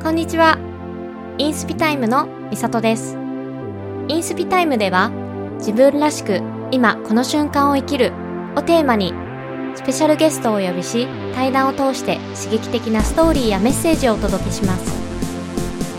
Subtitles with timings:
[0.00, 0.56] こんにちは。
[1.38, 3.18] インスピタイムのみさとです。
[4.06, 5.10] インスピタイムでは、
[5.58, 6.40] 自分らしく
[6.70, 8.12] 今この瞬間を生きる
[8.54, 9.12] をテーマに、
[9.74, 14.92] スペシャルゲストをお呼びし、対談を通して刺激的なストーリーやメッセージをお届けします。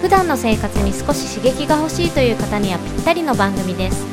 [0.01, 4.07] 普段の生活に少し刺激が欲しいという方にはぴったりの番組です。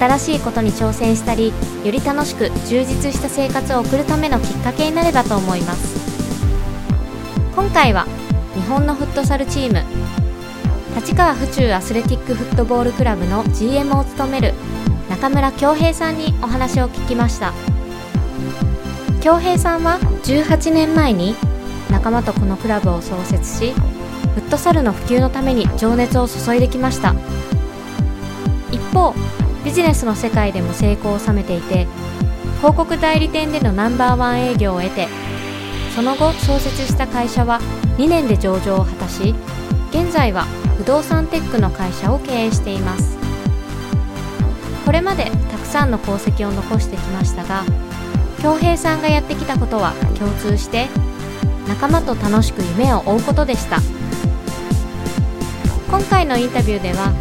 [0.00, 1.52] 新しいことに挑戦したり、
[1.84, 6.08] より楽しく充実した生活を送るためのきっかけになればと思います。
[7.54, 8.06] 今回は
[8.54, 9.82] 日本のフットサルチーム。
[10.96, 14.54] 立川府中アスレティックフットボールクラブの GM を務める
[15.08, 17.52] 中村恭平さんにお話を聞きました。
[19.20, 21.34] 恭平さんは18年前に
[21.90, 23.80] 仲間とこのクラブを創設しフ
[24.40, 27.14] ットサルの普及のために情熱を注いできました。
[28.72, 29.14] 一方
[29.64, 31.86] ビジネスの世界でも成功を収めていて
[32.58, 35.08] 広告代理店でのナンバーワン営業を得て
[35.94, 37.60] その後創設した会社は
[37.98, 39.34] 2年で上場を果たし
[39.90, 40.44] 現在は
[40.78, 43.18] 不動産テックの会社を経営しています。
[44.86, 47.64] これまでたくさんの功績を残してきましたが
[48.40, 50.86] 恭平さんがやってきたことは共通して
[51.66, 53.80] 仲間と楽しく夢を追うことでした。
[55.90, 57.12] 今回のインタビューでは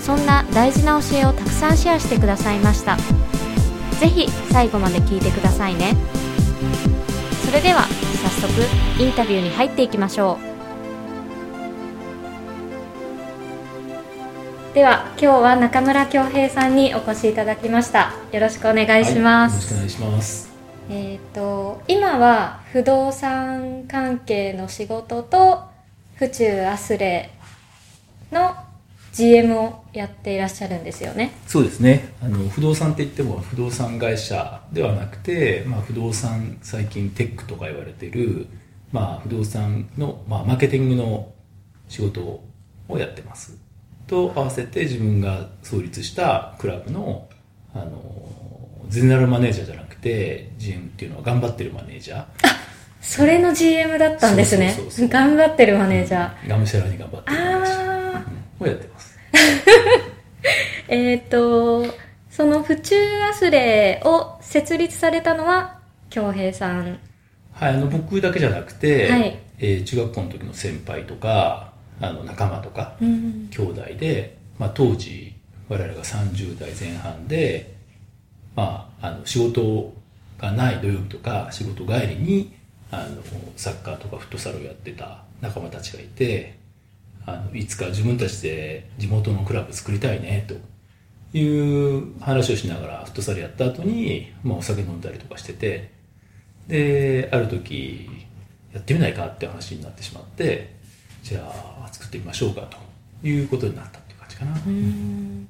[0.00, 2.96] そんな大事な教えをたくさんシェアしてくださいました。
[3.98, 5.96] ぜひ最後まで聞いてくださいね。
[7.44, 7.86] それでは
[8.40, 8.62] 早速
[9.02, 10.38] インタビューに入っていきましょ
[14.70, 14.74] う。
[14.74, 18.12] では今日は中村恭平さんにお越しいただきました。
[18.30, 20.52] よろしくお願いします、はい、よろしくお願いします。
[20.88, 25.64] えっ、と今は不動産関係の仕事と
[26.14, 27.30] 府中アスレ
[28.30, 28.54] の
[29.18, 31.32] GM をやっていらっしゃるんですよね。
[31.48, 32.14] そうですね。
[32.22, 38.46] あの不動産って言っても不動産会社ではなくて、まあ、不動産最近テックとか言われてる、
[38.92, 41.32] まあ、不動産の、まあ、マーケティングの
[41.88, 43.58] 仕事をやってます。
[44.06, 47.28] と合わせて自分が創立したクラブの
[47.74, 47.90] あの
[48.88, 52.26] ゼネラルマネージャーじゃなくて GM っていうのは頑張ってるマネージャー。
[53.00, 54.76] それの GM だったんですね。
[55.08, 57.78] 頑張ってるマネージャー、がむしゃらに頑張ってるマネージャー。
[57.80, 57.98] ああ
[58.60, 59.07] をやってます
[60.88, 61.86] えっ、と
[62.30, 66.98] その府中アスレを設立されたのは恭平さん。
[67.52, 69.38] はい、あの僕だけじゃなくて、はい。
[69.58, 75.34] えー中学校の時の先輩とかあの仲間とか、うん兄弟で、まあ、当時
[75.68, 77.74] 我々が30代前半で、
[78.54, 79.92] まあ、あの仕事
[80.38, 82.52] がない土曜日とか仕事帰りに
[82.90, 83.22] あの
[83.56, 86.57] サッカーとかフットサルをやってた仲間たちがいて
[87.34, 90.54] あのいつか自分たちで地元のクラブ作りたいねと。
[91.34, 95.92] いう話をしながらフットサルやった後に、まあ、お酒飲んだりとかしてて。
[96.68, 98.08] である時
[98.72, 100.76] やってみないかって話になってしまって
[101.22, 101.40] じゃ
[101.84, 102.76] あ作ってみましょうかと。
[103.26, 105.48] いうことになったっていう感じかな、うん。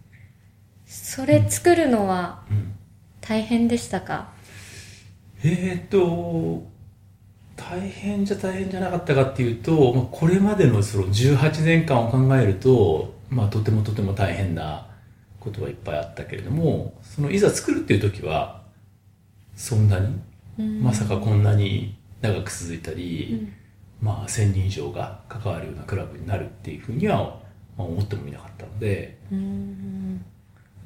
[0.87, 2.73] それ作るのはうん。
[3.21, 4.31] 大変でしたか、
[5.43, 6.67] えーっと
[7.59, 14.87] 大変じゃ大変じゃなかったかっていうと、まあ、これまでのその18年間を考えると、まあ、とてもとても大変な
[15.41, 18.63] ことはいっぱいあったけれどもそのいざ作るっていう時は
[19.55, 20.19] そんなに
[20.59, 20.83] うん。
[20.83, 23.53] まさかこんなに長く続いたり、うん。
[24.01, 27.41] まあ、1000人以上が関わるようなクラブになるっていうふうには、
[27.77, 30.25] まあ、思ってもみなかったのでうん。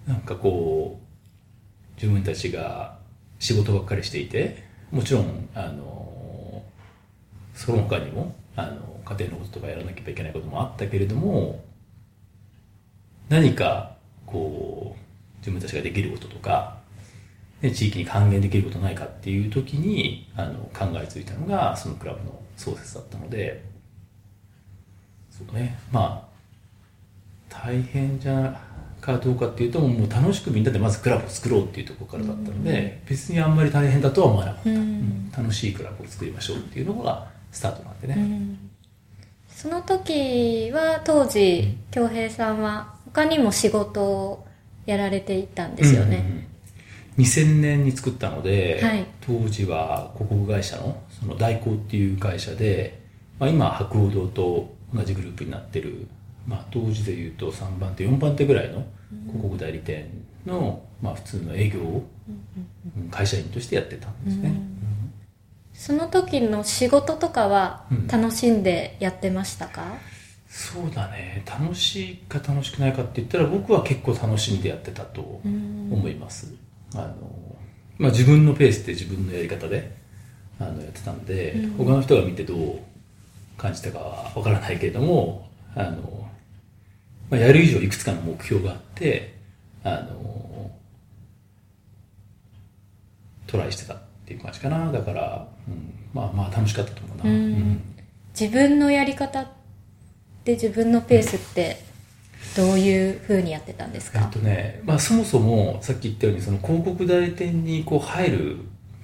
[0.06, 2.98] なんかこう自分たちが
[3.38, 6.11] 仕事ばっかりしていてもちろんあの
[7.54, 11.62] その他にもあの家庭のこととかやらなきゃいけないこともあったけれども
[13.28, 13.96] 何か
[14.26, 16.78] こう自分たちができることとか
[17.60, 23.64] で地域に還元できることないかっていう時にあの考えついたのがそのクラブの創設だったので
[25.30, 26.32] そうねまあ
[27.48, 28.60] 大変じゃ
[29.02, 34.76] かどうかっていうともう楽しくみんなでまずクラブを作ろうっていうところからだったので、別にあんまり大変だとは思わなかった、うん。
[34.76, 35.32] うん。
[35.36, 38.58] 楽しいクラブを作りましょうっていうのがスタートなんでね、うん。
[39.48, 44.46] その時は当時恭平さんは他にも仕事を
[44.86, 46.46] やられていたんですよね、うんうんうん。
[47.18, 49.06] 2000年に作ったので、はい。
[49.20, 53.00] 当時は広告会社のその大光っていう会社で、
[53.38, 56.08] まあ、今博報堂と同じグループになってる、
[56.46, 58.84] まあ、当時でいうと3番手4番手ぐらいの
[59.26, 60.08] 広告代理店
[60.46, 62.04] の、まあ、普通の営業を
[62.96, 64.52] うん会社員としてやってたんですね、
[65.74, 68.06] その時の仕事とかはうん。
[68.06, 69.84] 楽しんでやってましたか、
[70.48, 71.42] そうだね。
[71.46, 76.54] 楽しいか楽しくないかって言ったら僕は結構楽しんでやってたと思います、
[76.94, 77.56] あの
[77.98, 79.96] まあ、自分のペースで自分のやり方で
[80.58, 82.78] あのやってたんで、他の人が見てどう
[83.56, 86.28] 感じたかはわからないけれども、あの、
[87.30, 89.38] まあ、やる以上いくつかの目標があって、
[89.84, 90.70] あの、
[93.46, 94.90] トライしてたっていう感じかな。
[94.92, 95.51] だから、うん、
[96.12, 97.24] まあまあ楽しかったと思うな。
[97.24, 97.80] うん、
[98.38, 99.46] 自分のやり方っ
[100.44, 101.82] て自分のペースって
[102.56, 108.56] どういうふうにやってたんですか、えっとね、まあそもそもさっき言ったようにその広告代理店にこう入る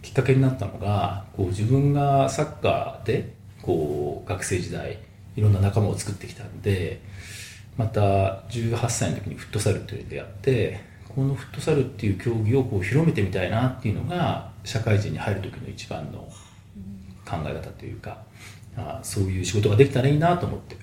[0.02, 4.98] きっかけになったのが、こう自分がサッカーでこう学生時代
[5.36, 7.00] いろんな仲間を作ってきたんで、
[7.76, 16.28] また18歳の時にフットサルというのでやって、このフットサルっていう競技をこう広めてみたいなっていうのが社会人に入る時の一番の
[17.28, 18.22] 考え方というか、
[18.76, 20.76] あそういう仕事ができたらいいなと思って。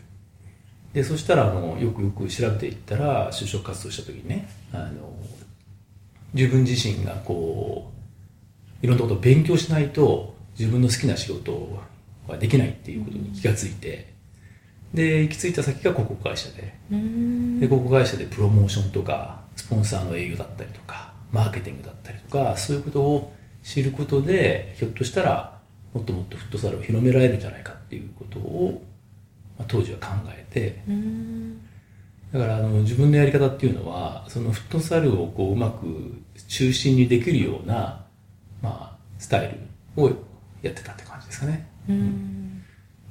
[0.94, 5.14] でそしたらあのよくよく調べていったら就職活動した時にねあの
[6.34, 7.92] 自分自身がこ
[8.82, 11.82] ういろんなことを勉強しないと自分の好きな仕事
[12.28, 14.14] はできないっていうことに気がついて、
[14.94, 23.34] で行き着いた先が広告会社でで広告会社でプロモーションとかスポンサーの営業だったりとかマーケティングだったりとかそういうことを
[23.64, 25.55] 知ることでひょっとしたら
[25.96, 28.84] もっともっとフットサルを広められるんじゃないかっていうことを、
[29.58, 30.82] まあ、当時は考えて。
[32.34, 38.04] だからあの自分のやり方っていうのはそのフットサルをこううまく中心にできるような、
[38.62, 39.58] まあ、スタイ
[39.96, 40.10] ルを
[40.62, 41.70] やってたって感じですかね。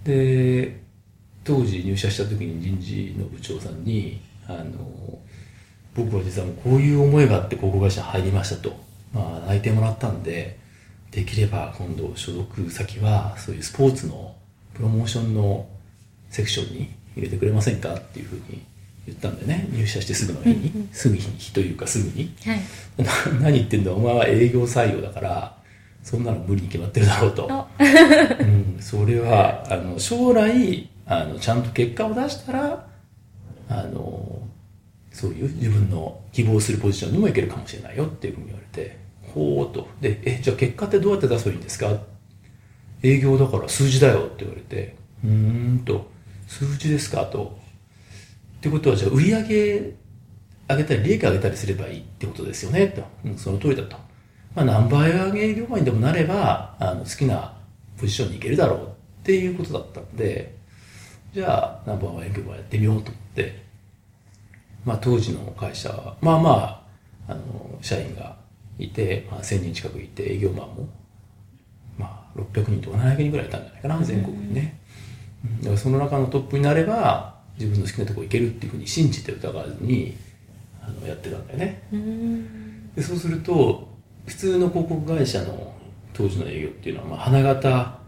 [0.05, 0.83] で
[1.43, 5.19] 当時入社した時に人事の部長さんにあの
[5.95, 8.77] 僕は実はもうこういう思いがあって広告会社に入りましたと、
[9.15, 10.59] まあ、内定もらったんで
[11.15, 14.35] できれば今度所属先はそういうスポーツの
[14.75, 15.67] プロモーションの
[16.29, 18.65] セクションに入れてくれませんかっていうふうに
[19.07, 19.69] 言ったんでね。
[19.71, 22.61] 入社してすぐの日に、うんうん、すぐ日というかすぐに、はい、
[23.41, 25.57] 何言ってんだお前は営業採用だから
[26.03, 32.87] そんなの無理に決まってるだろうと、うん、それはあの将来あのちゃんと結果を出したら
[33.69, 34.43] あの
[35.13, 39.04] そういう自分の希望するポジションにもいけるかもしれないよっていうふうに言われて
[39.35, 39.89] ほうと。
[40.01, 41.91] で、え、じゃあ結果ってどうやって出せばいいんですか？
[43.03, 46.11] 営業だから数字だよって言われて、うーんと、
[46.47, 47.59] 数字ですかと。
[48.59, 49.95] ってことはじゃあ売り上げ
[50.69, 52.89] 上げたり利益上げたりすればいいってことですよね？
[52.89, 53.03] と。
[53.25, 53.97] うん、その通りだと。
[54.55, 57.57] まあ何倍上げ営業マンにでもなれば、あの好きな
[57.99, 58.91] ポジションに行けるだろうっ
[59.25, 60.55] ていうことだったんで、
[61.35, 63.65] じゃあナンバーワン営業マンやってみようと思って、
[64.85, 66.51] まあ当時の会社は、まあま
[67.29, 68.37] あ、あの、社員が
[68.79, 70.89] いて、まあ、1000人近くいて営業マンも、
[71.99, 74.81] まあ、600人とか700人ぐらいいたんじゃないかな全国にね、
[75.45, 80.17] うん、だからその中のトップになれば自分の好きなとこ行けるっていうふうに信じて疑わずに
[80.83, 81.83] あのやってたんだよね。
[82.97, 83.89] でそうすると
[84.27, 85.75] 普通の広告会社の
[86.13, 87.99] 当時の営業っていうのは、まあ、花形、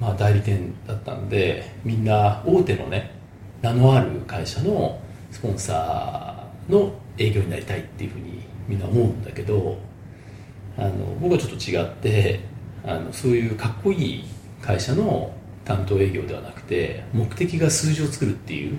[0.00, 3.10] まあ、代理店だったんでみんな大手のね
[3.62, 5.00] 名のある会社の
[5.30, 9.78] スポンサーの営業になりたいっていうふうにみんな思うんだけど
[10.76, 12.40] あの僕はちょっと違って
[12.84, 14.24] あのそういうかっこいい
[14.60, 15.32] 会社の
[15.64, 18.78] 担当営業ではなくて目的が数字を作るっていう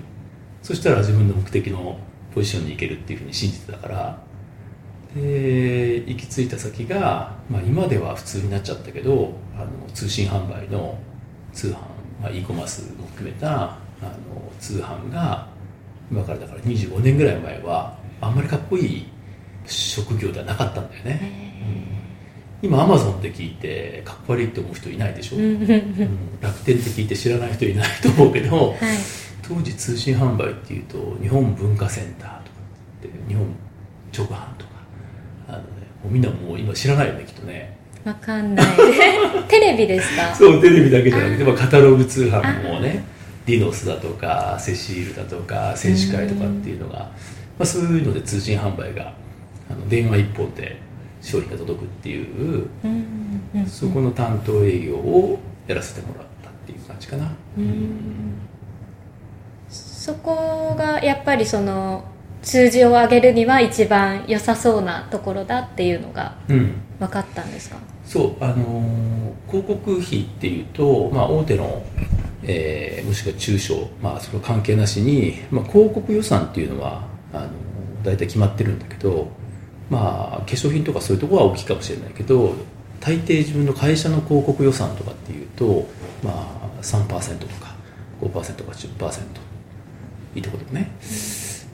[0.62, 1.98] そしたら自分の目的の
[2.34, 4.22] ポジションに行けるっていうふうに信じてたから
[5.14, 10.98] で行き着いた先が、まあ、今では普通になっちゃったけどあの通信販売の
[11.52, 11.72] 通販、
[12.20, 15.46] まあ、e コマースも含めたあの通販が
[16.10, 19.06] 今からだから25年ぐらい前はあんまりかっこいい
[19.66, 21.20] 職業ではなかったんだよね、
[22.62, 25.60] うん、今アマゾンって聞いてかっこ悪いって思う人いないでしょ、うん、
[26.40, 28.78] 楽天って聞いて知らない人いないと思うけど、 はい、
[29.42, 32.40] 当時通信販売っていうと日本文化センターとか
[33.00, 33.46] って日本
[34.16, 34.70] 直販とか
[35.48, 35.64] あの、ね、
[36.02, 37.76] もうみんなもう今知らないよねきっとね。
[38.04, 38.66] わかんない。
[39.48, 40.32] テレビですか？
[40.36, 43.02] そうテレビだけじゃなくてカタログ通販もね
[43.46, 47.10] ディノスだとかセシールだとか選手会とかっていうのが、ま
[47.60, 49.14] あ、そういうので通信販売が
[49.74, 50.80] あの電話一本で
[51.20, 52.68] 商品が届くっていう、
[53.66, 57.32] そこの担当営業をやらせてもらったっていう感じかな、
[59.68, 62.04] そこがやっぱりその
[62.42, 71.82] 数字を上げるには一番良さそうなところだっていうのが分かったんですか、うん、そうあのー、広告費っていうと、まあ、大手の、
[72.42, 77.02] えー、もしくは中小、まあ、それ関係なしに、まあ、広告予算っていうのは
[77.32, 77.48] あの
[78.02, 79.28] 大体決まってるんだけど
[79.90, 82.54] まあ化粧品とかそういうところは大きいかもしれないけど
[83.00, 85.86] 大抵自分の会社の広告予算とかっていうと
[86.22, 87.74] まあ3%とか
[88.20, 89.22] 5%か10%
[90.36, 90.90] いいところでもね。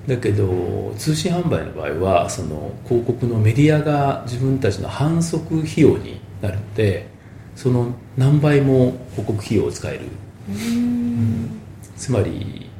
[0.06, 7.06] だけど通信販売の場合はその広告のメディアが自分たちの反則費用になるので
[7.54, 10.00] その何倍も広告費用を使える。
[11.96, 12.70] つまり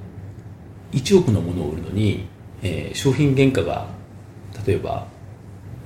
[0.93, 2.27] 1億のものを売るのに、
[2.63, 3.87] えー商品原価が
[4.67, 5.07] 例えば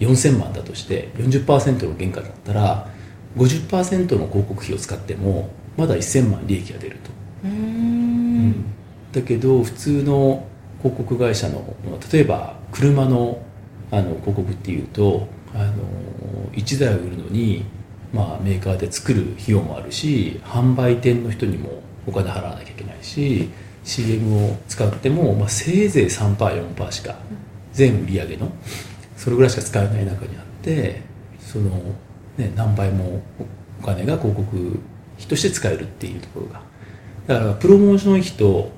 [0.00, 2.88] 4000万だとして40%の原価だったら
[3.36, 7.10] 50%の広告費を使ってもまだ1000万利益が出ると。
[9.12, 10.46] だけど普通の
[10.78, 11.76] 広告会社の
[12.12, 13.42] 例えば車の
[13.90, 15.72] あの広告っていうとあの
[16.52, 17.64] 1台を売るのに、
[18.12, 23.50] まあ、メーカーで作る費用もあるし販売店の人にもお金払わなきゃいけないし
[23.84, 27.16] CM を使っても、まあ、せいぜい 3%4% しか
[27.72, 28.50] 全売り上げの
[29.24, 31.00] それぐらいしか使えない中にあって
[31.40, 31.70] その、
[32.36, 33.22] ね、何倍も
[33.80, 34.78] お金が広告
[35.16, 36.60] 費として使えるっていうところが。
[37.26, 38.70] だからプロモーション費と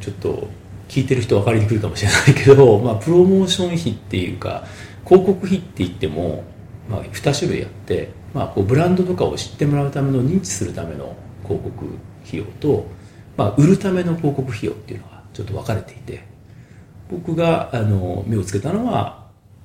[0.00, 0.46] ちょっと
[0.88, 4.64] 聞いてる人分かりにくいかもしれないけど、 まあ、プロモーション費っていうか
[5.04, 6.44] 広告費って言っても、
[6.88, 11.86] まあ、2種類あって、まあ、こうブランドとかを知ってもらうための認知するための広告
[12.24, 12.86] 費用と、
[13.36, 16.22] まあ、売るための広告費用っていうのがちょっと分かれていて
[17.10, 19.23] 僕があの目をつけたのは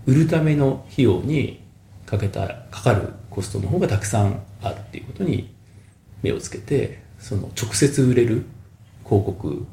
[0.09, 1.61] 売るための費用に
[2.07, 5.53] かけたかかるコストの方がたくさんあるっていうことに
[6.23, 8.43] 目をつけてその直接売れる
[9.05, 9.65] 広告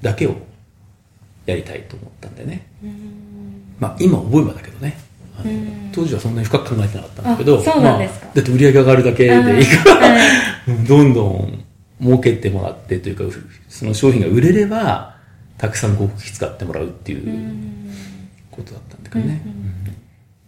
[0.00, 0.36] だけを
[1.44, 2.66] やりたいと思ったんでね、
[3.78, 4.98] まあ今思えばだけどね
[5.92, 10.16] 当時はそんなに深く考えてなかったんだけどまあだって売り上げ上がるだけでいいから、
[10.68, 10.84] うん。
[10.88, 11.64] どんどん
[12.00, 13.36] 儲けてもらってというか
[13.68, 15.16] その商品が売れれば
[15.58, 17.46] たくさん広告費使ってもらうっていう
[18.50, 19.96] ことだったんだけどね、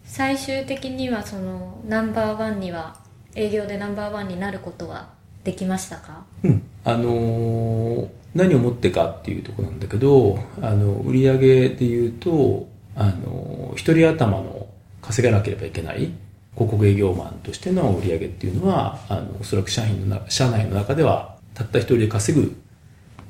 [0.05, 2.97] 最終的にはそのナンバーワンには
[3.35, 5.11] 営業でナンバーワンになることは
[5.45, 6.25] できましたか？
[6.43, 14.67] うん、あのー何をもってかっていうところなんだけどあの売り上げでいうとあのー一人頭の
[15.01, 16.13] 稼がなければいけない
[16.55, 22.61] 広告営業マンとしての売り上げっていうのはあのおそらく社員のな社内の中ではたった一人で稼ぐ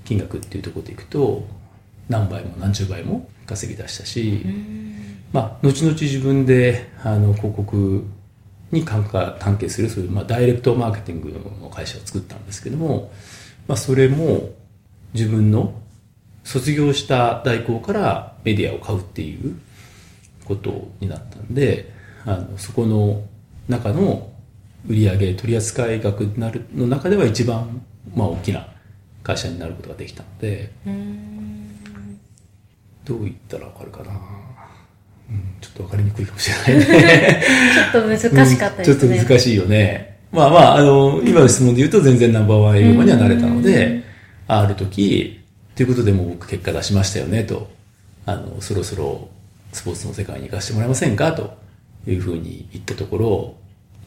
[0.04, 1.46] 金額っていうところでいくと
[2.08, 4.42] 何倍も何十倍も稼ぎ出したし、
[5.32, 8.04] まあ、後々自分であの広告
[8.70, 9.04] に関
[9.58, 11.30] 係するそういう、まあ、ダイレクトマーケティング
[11.60, 13.10] の会社を作ったんですけども、
[13.66, 14.50] まあ、それも
[15.14, 15.74] 自分の
[16.44, 19.58] 卒業した代行からメディアを買うっていう
[20.44, 21.92] ことになったんで
[22.24, 23.22] あのそこの
[23.68, 24.30] 中の
[24.86, 27.82] 売上取扱額になるの中では一番、
[28.14, 28.66] まあ、大きな
[29.22, 30.70] 会社になることができたので
[33.04, 34.12] どう言ったらわかるかな、
[35.30, 37.42] うん、ちょっとわかりにくいかもしれないね。
[37.92, 39.18] ちょっと難しかったですね、うん。
[39.18, 40.18] ちょっと難しいよね。
[40.32, 44.02] まあまあ、あの、今の質問で言うと全然ナンバーワン営業マンにはなれたので、
[44.46, 45.40] ある時、
[45.74, 47.70] ということでもう僕結果出しましたよねと、
[48.26, 49.28] あの、そろそろ
[49.72, 51.68] スポーツの世界に行かせてもらえませんかと。
[52.06, 53.54] いうふうに言ったところ、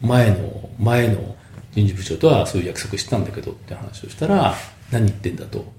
[0.02, 1.36] 前の、前の
[1.72, 4.56] 人事部長とはそういう約束してたんだけどって話をしたら、
[4.92, 5.72] 何言ってんだと。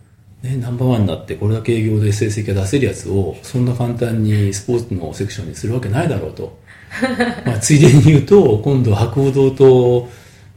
[0.43, 6.61] ね、ナンバーワンになってこれだけ営業で成績が出せるやつをそんな簡単にスポーツのセクションにするわけないだろうと。
[7.47, 10.11] まあ、ついでに言うと、今度博報堂と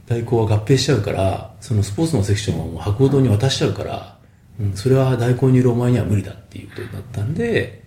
[0.06, 4.18] 大光は合併しちゃうから、そのスポーツのセクションはもう博報堂に渡しちゃうから、
[4.60, 7.82] うん、それは大光にいるお前には無理だっていうことになったんで、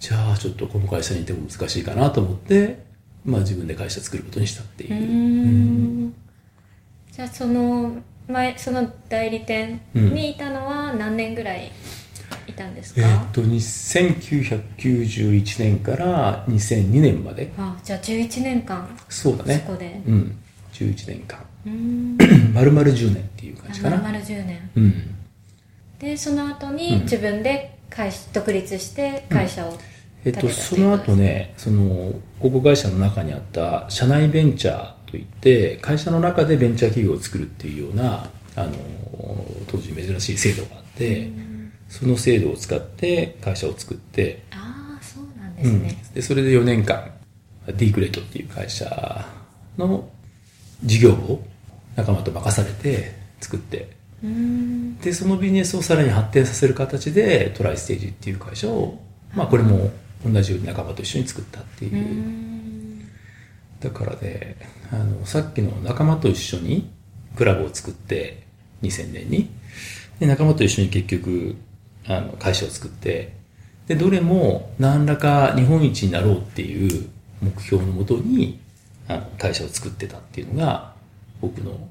[0.00, 2.80] じゃあちょっとこの会社にいても難しいかなと思って、
[3.24, 4.92] まあ自分で会社作ることにしたっていう。
[4.92, 6.14] うん
[7.12, 7.96] じゃあその
[8.28, 11.72] 前その代理店にいたのは何年ぐらい
[12.46, 17.50] いたんですか、えーっと、1991年から2002年まで。
[17.58, 19.64] あじゃあ11年間そうだね。
[19.66, 20.38] そこでうん。
[20.72, 21.44] 11年間。
[21.66, 22.16] うん
[22.54, 23.96] 丸々10年っていう感じかな。
[23.96, 25.14] 丸々10年うん。
[25.98, 29.76] でその後に自分で会社独立して会社を
[30.24, 38.72] えっと、その後ね、その、広告会社の中にあった社内ベンチャーといって、会社の中でベンチャー企業を作るっていうような、あの、
[39.66, 41.30] 当時珍しい制度があって、
[41.88, 45.80] その制度を使って会社を作って、ああそうなんでうん。
[45.80, 47.10] すね、でそれで4年間、
[47.66, 49.26] ディークレートっていう会社
[49.76, 50.08] の
[50.84, 51.42] 事業を
[51.96, 54.98] 仲間と任されて作って、うん。
[54.98, 59.00] で、そのビジネスをさらに発展させる形でトライステージっていう会社を、
[59.34, 59.90] まあこれも
[60.24, 61.94] 同じように仲間と一緒に作ったっていう。
[61.94, 63.08] うん。
[63.80, 64.56] だからね、
[64.92, 66.90] あの、さっきの仲間と一緒に
[67.36, 68.46] クラブを作って、
[68.82, 69.50] 2000年に。
[70.18, 71.56] で、仲間と一緒に結局、
[72.06, 73.36] あの、会社を作って、
[73.86, 77.08] で、どれも何らか日本一になろうっていう
[77.40, 78.60] 目標のもとに、
[79.08, 80.92] あの、会社を作ってたっていうのが、
[81.40, 81.88] 僕の、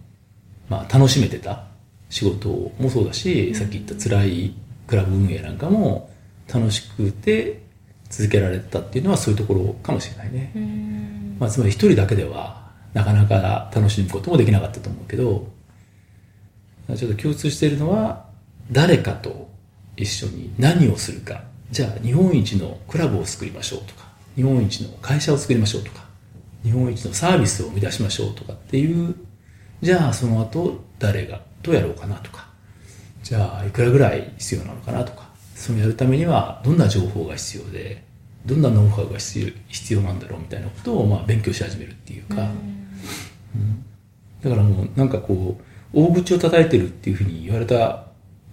[0.70, 1.66] まあ、楽しめてた
[2.10, 2.50] 仕事
[2.80, 6.10] もそうだし、さっき言った辛いクラブ運営なんかも
[6.52, 7.62] 楽しくて
[8.10, 10.52] 続けられてたっていうのはそういうところかもしれないね。
[10.56, 12.67] うんまあ、つまり一人だけでは
[12.98, 15.48] なかなか楽しむこともできなかったと思うけど、
[16.96, 18.26] ちょっと共通しているのは、
[18.72, 19.50] 誰かと
[19.96, 21.44] 一緒に何をするか。
[21.70, 26.06] じゃあ、日本一のクラブを作りましょうとか、日本一の会社を作りましょうとか、
[26.64, 29.14] 日本一のサービスを生み出しましょうとかっていう、
[29.84, 32.48] じゃあ、その後、誰が、とやろうかなとか、
[33.22, 38.04] じゃあ、いくらぐらい必要なのかなとか、そのやるためには、どんな情報が必要で、
[38.48, 39.54] どんなノウハウが必
[39.94, 42.77] 要なんだろうみたいなことを、まあ、勉強し始めるっていうか、うん
[44.42, 48.06] だからもう、なんかこう、大口を叩いてるっていうふうに言われた、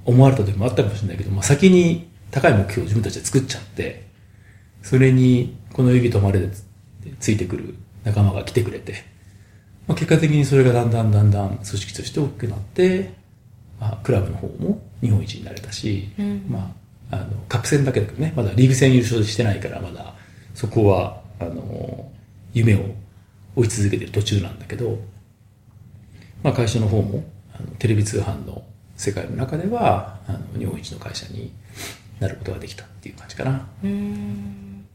[0.04, 4.06] 思われた時もあったかもしれないけど、まあ、先に高い目標を自分たちで作っちゃって、
[4.82, 6.50] それに、この指止まれで
[7.18, 9.04] ついてくる仲間が来てくれて、
[9.86, 13.14] まあ、結果的にそれがだんだんだんだん組織として大きくなって、
[13.80, 16.46] まあ、クラブの方も日本一になれたし、うん。
[16.48, 16.74] ま
[17.10, 20.14] あ、あの、カップ戦だけだけどね、まだリーグ戦優勝してないから、まだ、
[20.54, 22.10] そこは、あの、
[22.52, 22.94] 夢を
[23.56, 24.98] 追い続けてる途中なんだけど、
[26.42, 28.62] まあ、会社の方も、あのテレビ通販の
[28.96, 31.52] 世界の中では、あの、日本一の会社に
[32.20, 33.66] なることができたっていう感じかな。
[33.82, 34.86] うーん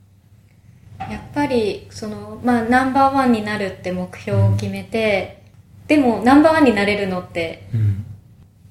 [0.99, 5.43] やっぱりそのまあナンバーワンになるって目標を決めて、
[5.87, 8.05] でもナンバーワンになれるのってうん。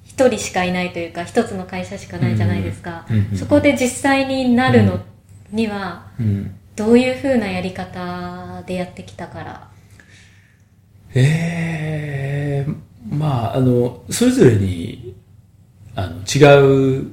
[0.05, 4.99] 一人しかいないというか一つの会社しかないじゃないですか、うんうんうんそこで実際になるの
[5.51, 6.55] にはうん。
[6.75, 9.67] どういう風なやり方でやってきたから
[11.15, 12.71] ええ
[13.09, 15.15] まあ、あの、それぞれに、
[15.95, 17.07] あの、違う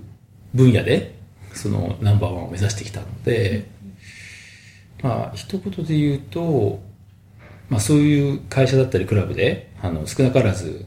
[0.54, 1.16] 分野で、
[1.52, 3.68] そのナンバーワンを目指してきたので、
[5.02, 6.80] まあ、一言で言うと、
[7.68, 10.86] まあ、そういう会社だったりクラブで、あの、少なからず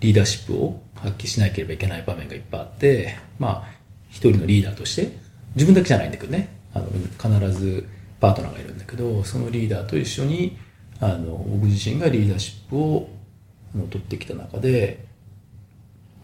[0.00, 3.74] リーダーシップを発揮しなければいけない場面がいっぱいあって、まあ、
[4.10, 5.16] 一人のリーダーとして、
[5.54, 6.86] 自分だけじゃないんだけどね、あの、
[7.38, 7.86] 必ず
[8.20, 10.56] パートナーがいるんだけど、そのリーダーと一緒に、
[11.00, 13.08] あの、僕自身がリーダーシップを
[13.90, 15.06] 取ってきた中で、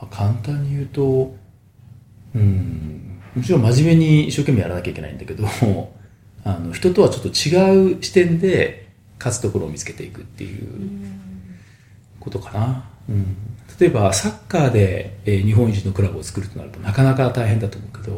[0.01, 1.35] まあ、簡単に言うと、
[2.35, 5.47] うん、もちろん真面目に一生懸命やらなきゃいけないんだけど、
[6.45, 10.69] あの、人とはちょっと違う視点で勝つところを見つけていくっていう
[12.19, 12.85] ことかな。
[13.09, 13.37] うん、
[13.79, 18.17] 例えば、サッカーで、えー日本一のクラブを作るとなるとなかなか大変だと思うけど、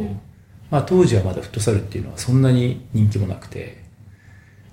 [0.70, 3.81] まあ当時はまだフットサルっていうのはそんなに人気もなくて、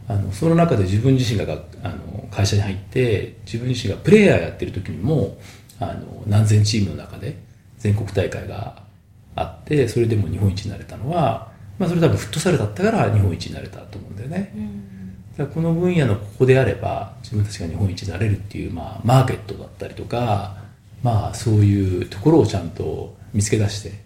[0.10, 5.38] あの、その中で自分自身ががあの会社に入って、自分自身がプレイヤーやってる時にも、
[5.80, 7.38] あの、何千チームの中で
[7.78, 8.82] 全国大会が
[9.36, 14.52] あって、それでも日本一になれたのは、まあそれ多分フットサルだったから日本一になれたと思うんだよね。
[15.38, 20.58] だからこの分野のここであれば自分たちが日本一になれるっていう、まあ、マーケットだったりとか、
[21.02, 24.04] まあ、そういうところをちゃんと見つけ出して、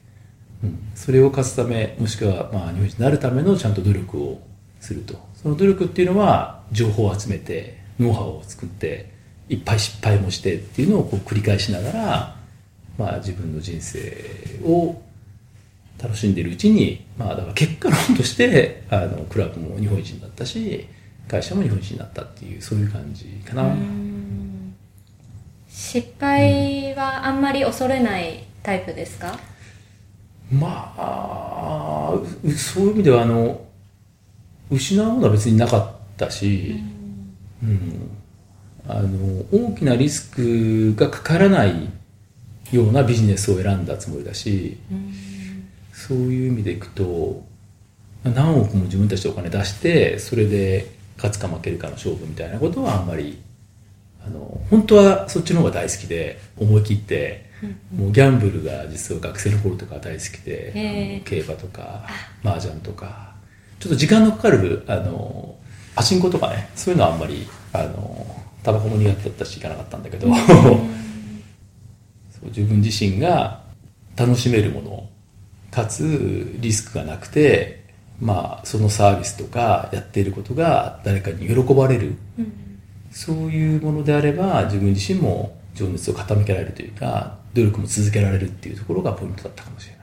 [0.63, 4.41] うん、それを勝つためもしくは、まあ、日本一になるためのちゃんと努力を
[4.79, 9.11] するとその努力っていうのは情報を集めてノウハウを作って
[9.49, 12.35] いっぱい失敗もしてっていうのをこう繰り返しながら、
[12.97, 15.01] まあ、自分の人生を
[16.01, 20.87] 楽しんでいるうちに、まあ、だから結果論としてあのクラブも日本一になったし
[21.27, 23.75] 会社も日本一になったっていうそういう感じかな。
[25.69, 29.39] 失敗はあんまり恐れないタイプですか、
[30.51, 33.65] まあ、うそういう意味では、あの、
[34.73, 36.81] 失うものは別になかったし、
[37.63, 38.09] うん、
[38.87, 41.89] あの、大きなリスクがかからない
[42.71, 44.77] ようなビジネスを選んだつもりだし、
[45.93, 47.43] そういう意味でいくと、
[48.23, 53.41] 何億も自分たちでお金出して、それで勝つか負けるかの勝負みたいなことはあんまり、
[54.25, 57.51] あの、本当はそっちの方が大好きで、思い切って、
[57.95, 62.07] もうギャンブルが実は学生の頃とか大好きで、競馬とか、
[62.43, 63.32] 麻雀とか、
[63.83, 65.55] ちょっと時間のかかる、あの、
[65.93, 68.25] パチンコとかね、そういうのはあんまり、あの、
[68.63, 70.27] タバコも苦手だったし行かなかったんだけど、
[72.31, 73.61] そう自分自身が
[74.15, 75.09] 楽しめるもの、
[75.69, 77.83] かつリスクがなくて、
[78.21, 82.15] まあ、そのサービスとかやっていることが誰かに喜ばれる、
[83.11, 90.02] そういうものであれば自分自身も情熱を傾けられるというか努力も続けられるっていうところがポイントだったかもしれな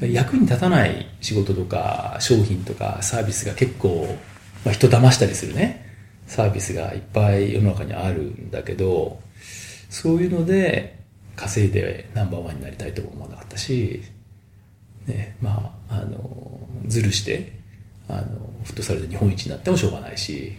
[0.00, 4.18] 役に立たない仕事とか商品とかサービスが結構、
[4.64, 5.82] まあ、人騙したりするね。
[6.26, 9.20] サービスがいっぱい世の中にあるんだけど
[9.90, 10.98] そういうので
[11.36, 14.02] 稼いでナンバーワンになりたいとも思わなかったし、
[15.06, 17.52] ね、まあ、あの、ずるして、
[18.08, 18.22] あの、
[18.64, 20.56] フットサルで日本一になってもしょうがないし、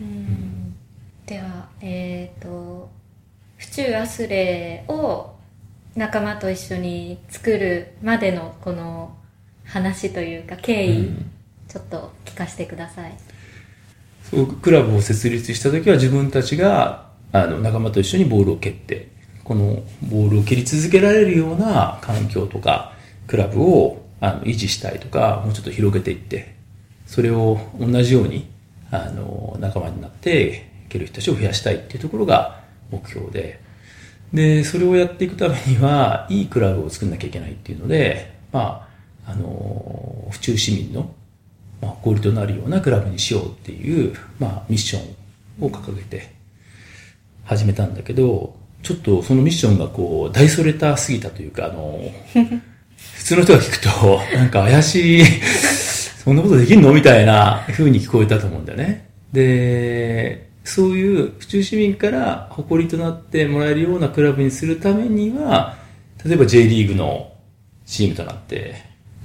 [1.26, 2.89] ではえっ、と
[3.58, 5.34] 府中アスレを
[5.95, 9.17] 仲間と一緒に作るまでのこの
[9.65, 11.32] 話というか経緯、うん。
[11.67, 13.13] ちょっと聞かせてください。
[14.23, 19.10] そうクラブを設立した時は自分たちがあの仲間と一緒にボールを蹴って
[19.45, 22.93] このボールを蹴り続けられるような環境とか、
[23.28, 26.56] クラブをあの維持したいとか、もうちょっと広げていって、
[27.06, 28.49] それを同じように、
[28.89, 33.60] あの、仲間になって蹴る人たちを増やしたいっていうところが目標で、
[34.34, 38.85] で、それをやっていくためには、いいクラブを作んなきゃいけないっていうので、まあ、
[39.25, 41.13] あの、府中市民の、
[41.81, 44.99] まあ、誇りとなるようなクラブにしようっていう、まあ、ミッショ
[45.61, 46.31] ンを掲げて
[47.43, 51.99] 始めたんだけど、ちょっとそのミッションがこう、大それたすぎたというか、あの、
[53.15, 55.23] 普通の人が聞くと、なんか怪しい
[56.23, 56.93] そんなことできんの？
[56.93, 59.09] みたいな風に聞こえたと思うんだよね。
[59.31, 65.77] で、そういう府中市民から誇りとなってもらえるようなクラブにするためには、
[66.23, 67.31] 例えば J リーグの
[67.85, 68.75] チームとなって、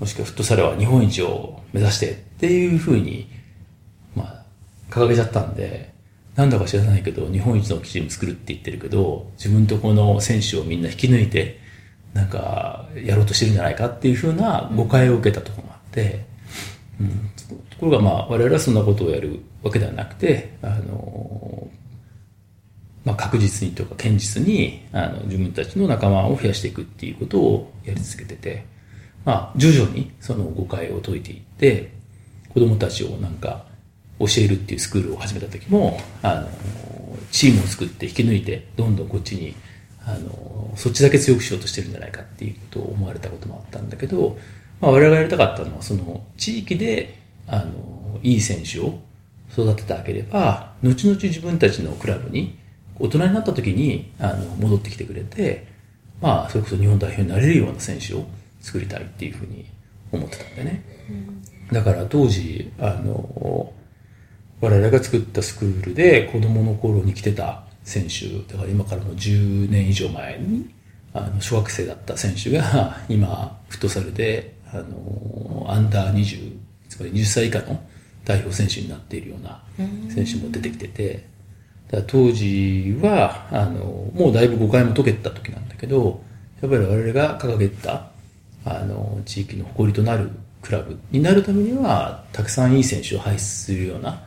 [0.01, 3.29] もしくはフットサルは日本一を目指してっていう風に、
[4.17, 4.45] まあ、
[4.91, 5.93] 掲げちゃったんで、
[6.35, 11.61] なんだか知らないけど、日本一のチーム作るって言ってるけど、自分とこの選手をみんな引き抜いて、
[12.15, 16.25] なんか、やろうとしてるんじゃないかっていう風な誤解を受けたところがあって、
[16.99, 17.09] うん、
[17.69, 21.69] ところがまあ、我々はそんなことをやるわけではなくて、あの、
[23.05, 28.65] まあ、確実にとか堅実に、あの、自分たちの仲間を増やしていくっていうことをやり続けてて、
[29.25, 31.93] まあ、徐々にその誤解を解いていって、
[32.49, 33.65] 子供たちをなんか
[34.19, 36.49] 教えるっていうスクールを始めた時も、あの、
[37.31, 39.55] チームを作って引き抜いて、どんどんこっちに、
[40.05, 44.39] あの、そっちだけ強くしようとしてるんじゃないかっていうことを思われたこともあったんだけど、
[44.81, 48.99] まあ、我々がやりたかったのは、その、地域で、あの、いい選手を
[49.53, 52.59] 育ててあげれば、後々自分たちのクラブに、
[52.99, 55.67] 大人になった時に、あの、戻ってきてくれて、
[56.21, 58.27] まあ、それこそ日本代表になれるような選手を
[58.61, 59.67] 作りたいっていうふうに
[60.13, 60.83] 思ってたんでね。
[61.73, 63.73] だから当時、あの、
[64.61, 70.71] 我々が作ったスクールで子供の頃に来てた選手、だから今からの10年以上前に、
[71.13, 76.57] あの、小学生だった選手が、 今、フットサルであの、アンダー20、
[76.89, 77.81] つまり20歳以下の
[78.25, 79.63] 代表選手になっているような
[80.15, 81.27] 選手も出てきてて、
[81.91, 86.23] だ当時は、あの、もうだいぶ誤解も解けた時なんだけど、
[86.63, 88.10] やっぱり我々が掲げた、
[88.65, 90.31] あの、地域の誇りとなる
[90.63, 94.27] クラブになるためには、たくさんいい選手を輩出するような、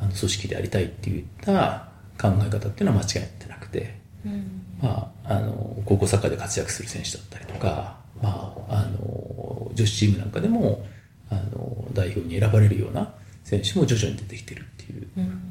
[0.00, 1.88] あの、組織でありたいっていった
[2.20, 10.84] 考え方っていうのは間違ってなくて、うん、まあ、あの、高校サッカーで活躍する選手だったりとか、まあ、あの、女子チームなんかでも、
[11.30, 13.14] あの、代表に選ばれるような
[13.44, 15.08] 選手も徐々に出てきてるっていう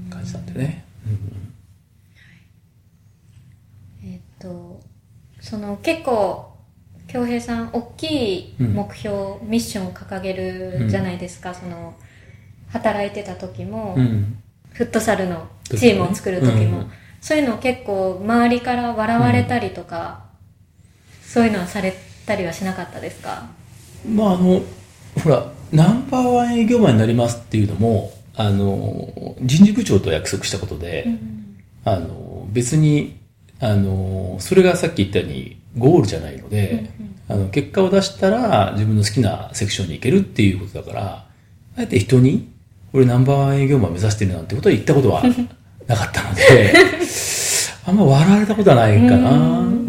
[0.10, 0.86] 感じなんでね。
[4.04, 4.80] えっと、
[5.40, 6.57] その結構、
[7.12, 11.96] 恭平さん、大きい目標、うん、ミッションを掲げるじゃないですか、うん、その、
[12.70, 14.38] 働いてた時も、うん、
[14.74, 16.90] フットサルのチームを作る時も、
[17.22, 20.26] そういうの結構周りから笑われたりとか、
[21.24, 21.94] そういうのはされ
[22.26, 23.48] たりはしなかったですか？
[24.08, 24.62] まああの
[25.24, 33.18] ほらナンバーワン営業マンになりますっていうのもあの人事部長と約束したことで、うん、あの別に
[33.60, 41.26] あのそれがさっき言ったようにゴールじゃないので、うんうん、あの結果を出したら自分の好きなセクションに行けるっていうことだから
[41.78, 42.52] あえて人に
[42.94, 45.24] 俺ナンバーワン営業マン目指してるなんてことは言ったことは
[45.88, 46.74] なかったので
[47.86, 49.32] あんま笑われたことはないかな。
[49.32, 49.88] うん。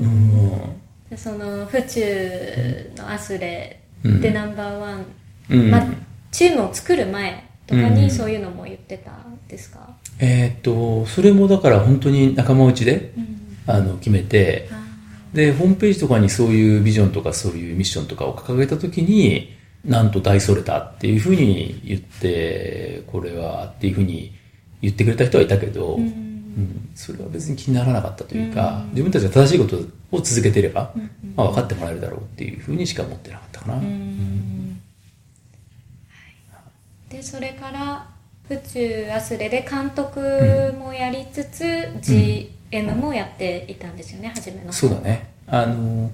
[1.17, 5.05] その府中のアスレでナンバーワン、
[5.51, 5.71] うん。
[5.71, 5.87] まあ、
[6.31, 9.81] チームを作る前とかにそういうのも言ってたんですか、
[10.21, 14.71] うん、えー、っとそれもだから本当に仲間内で、うん、あの決めて
[15.39, 24.35] でホームページとかにそういうビジョンとかそういうミッションとかを掲げた時になんと大それたっていうふうに言ってこれはっていうふうに
[24.83, 26.29] 言ってくれた人はいたけど、うん。
[26.59, 29.77] うん、それは別に気にならなかったというか、自分たちが正しいこと
[30.11, 30.93] を続けてれば、
[31.37, 33.83] まあ、分かってもらえるだろうっていうふうにしか思ってなかったかな。
[37.11, 38.09] でそれから
[38.49, 41.89] 府中アスレで監督もやりつつ、
[42.71, 45.33] M もやっていたんですよね、初めのそうだね。
[45.47, 46.11] あの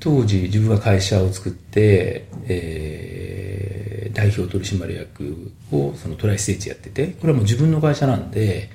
[0.00, 8.68] 当時自分が会社を作って、えー、代表取締役をそのトライステージやっててこれはもう自分の会社なんで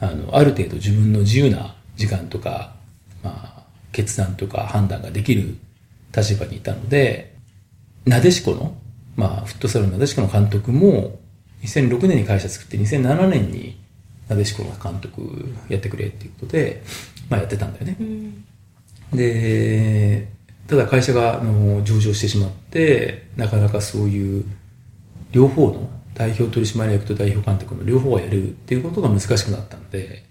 [0.00, 2.74] あの、ある程度自分の自由な時間とか、
[3.22, 3.62] まあ、
[3.92, 5.56] 決断とか判断ができる
[6.16, 7.36] 立場にいたので、
[8.06, 8.74] なでしこの、
[9.14, 11.18] まあ、フットサルのなでしこの監督も、
[11.62, 13.78] 2006年に会社作って2007年に
[14.30, 16.82] なでしこの監督やってくれっていうことで、
[17.28, 17.96] まあやってたんだよね。
[18.00, 18.44] うん、
[19.12, 20.28] で、
[20.68, 24.44] ただ会社があの上場してしまって、なかなかそういう
[25.32, 30.24] 両方の代表取締役と代表監督の両方をやるっていうことが難しくなったので、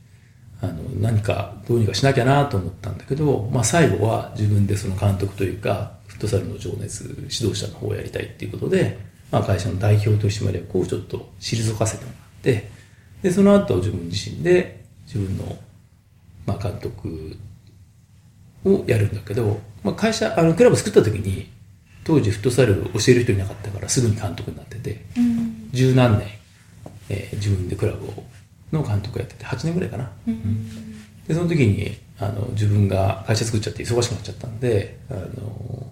[0.61, 8.99] あの何かどうにかしなきゃなと思ったんだけど、まあ、最後は自分でその監督というかフットサルの情熱指導者の方をやりたいっていうことで、
[9.31, 12.69] まあ、会社の代表取締役をちょっと退かせてもらって
[13.21, 15.57] でその後自分自身で自分の、
[16.45, 17.37] まあ、監督
[18.65, 21.49] をやるんだけど、まあ、会社あのクラブ作った時に
[22.03, 25.05] 当時フットサルを教える人いなかったからすぐに監督になってて
[25.71, 26.27] 十、何年、
[27.09, 28.23] えー自分でクラブを
[28.71, 30.11] の監督やってて8年ぐらいかな、
[31.27, 35.87] でその時にあの自分が会社作っちゃって忙しくなっちゃったんであの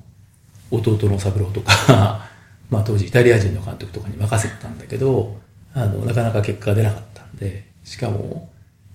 [0.69, 2.27] 弟の三郎とか
[2.69, 5.39] まあ当時イタリア人の監督とかに任せてたんだけど
[5.73, 7.16] あのなかなか結果が出なかった。
[7.16, 8.49] んでしかも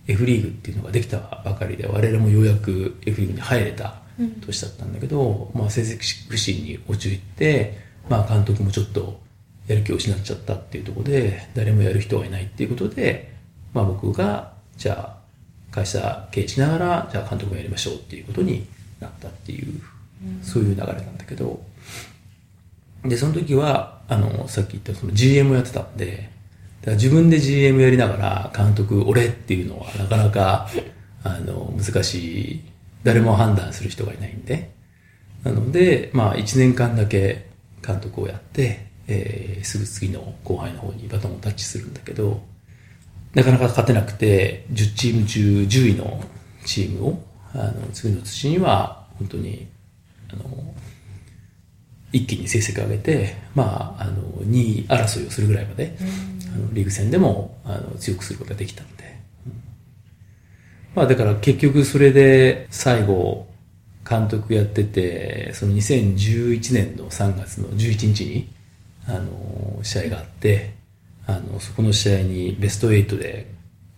[0.07, 4.03] F リーグっていうのができたばかりで我々もようやく F リーグに入れた
[4.45, 9.21] 年だったんだけど、まあ、成績不振に陥って、まあ、監督もちょっと
[9.67, 13.33] やる気を失っちゃったっていうところで誰もやる人がいないっていうことで、
[13.73, 15.23] まあ、僕がじゃあ
[15.71, 18.67] 会社経営しながらじゃあ監督もやりましょうっていうことに
[19.01, 19.81] なったっていう、
[20.43, 21.61] そういう流れなんだけど。
[23.05, 26.31] でその時はあのさっき言ったその GM をやってたんで
[26.91, 30.69] ら自分で GM やりながら監督俺っていうのはなかなか
[31.25, 32.65] あの難しい
[33.05, 34.73] 誰も判断する人がいないんで。
[35.45, 37.51] なのでまあ1年間だけ
[37.85, 42.43] 監督をやって、えーすぐ次の後輩の方にバトンをタッチするんだけど
[43.35, 46.21] なかなか勝てなくて10チーム中10位の
[46.67, 47.23] チームを
[47.55, 49.69] あの次の年には本当に
[50.33, 50.43] あの
[52.13, 55.97] 一気に成績を上げて、まあ、あの2位争いをするぐらいまで、
[56.53, 59.53] あのリーグ戦でもあの強くすることができたんで、うん。
[60.95, 63.47] まあ、だから結局それで最後
[64.09, 68.49] 監督やっててその2011年の3月の11日に
[69.07, 70.75] あの試合があって
[71.27, 73.53] あのそこの試合にベスト8で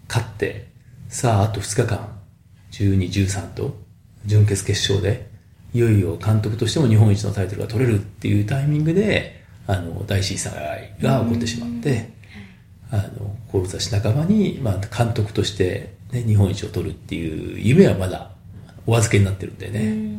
[0.08, 0.68] 勝って
[1.08, 2.14] さああと2日間
[2.70, 3.76] 12、13と
[4.26, 5.28] 準決決勝で
[5.72, 12.10] いよいよ監督としても日本一のタイトルが取れるっていうタイミングであの大震災が起こってしまって、
[12.94, 18.30] あの志半ばに、まあ、監督として、ね、日本一を取るっていう夢はまだ
[18.86, 20.14] お預けになってるんでね、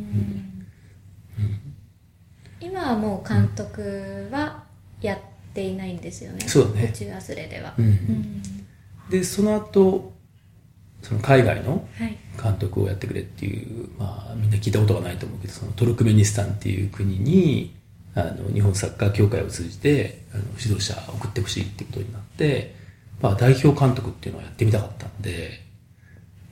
[2.60, 4.64] 今はもう監督は
[5.02, 5.20] やっ
[5.54, 6.42] ていないんですよね。
[6.48, 6.92] そうだね。
[6.94, 7.74] 宇宙アスレでは、
[9.10, 10.14] でその後
[11.02, 12.18] その海外のはい。
[12.42, 17.75] 監督をやってくれっていう、まあ、みんな聞いたことがないと思うけどそのトルクメニスタンっていう国に
[18.16, 22.74] あの日本サッカー協会を通じてあの指導者を送ってほしいってことになって、
[23.22, 25.66] まあ、代表監督っていうのをやってみたかったんで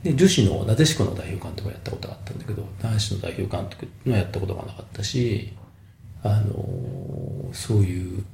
[0.02, 5.54] で女子のなでしこの代表監督はやったことがあったんだけど男子の代表監督のやったことがなかったし
[6.22, 8.24] あのそういう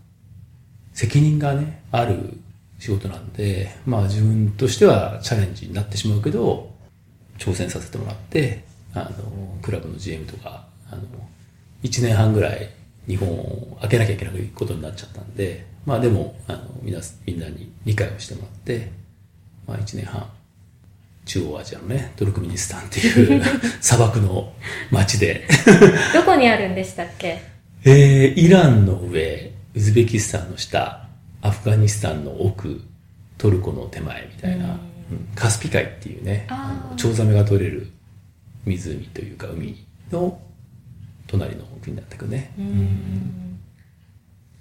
[0.93, 2.41] 責任がねある
[2.81, 6.71] 仕事なんでまあ自分としてはチャレンジになってしまうけど
[7.39, 8.65] 挑戦させてもらって
[8.95, 11.03] あのクラブの GM とかあの
[11.85, 12.69] 1年半ぐらい
[13.11, 18.91] 日本を開けなきゃいけないことになっちゃったんでまあでもあのみんなみんなに理解をしてもらって、
[19.67, 20.29] まあ、1年半
[21.25, 23.43] 中央アジアのねトルクミニスタンっていう
[23.83, 24.53] 砂漠の
[24.91, 25.47] 町で。
[26.15, 27.41] どこにあるんでしたっけ？
[27.85, 31.09] えーイランの上、ウズベキスタンの下、
[31.43, 32.81] アフガニスタンの奥、
[33.39, 34.67] トルコの手前みたいな、
[35.11, 35.29] うん。
[35.35, 36.47] カスピ海っていうね、
[36.97, 37.91] チョウザメが取れる
[38.67, 40.39] 湖というか海の
[41.31, 42.53] 隣の国だったけどね。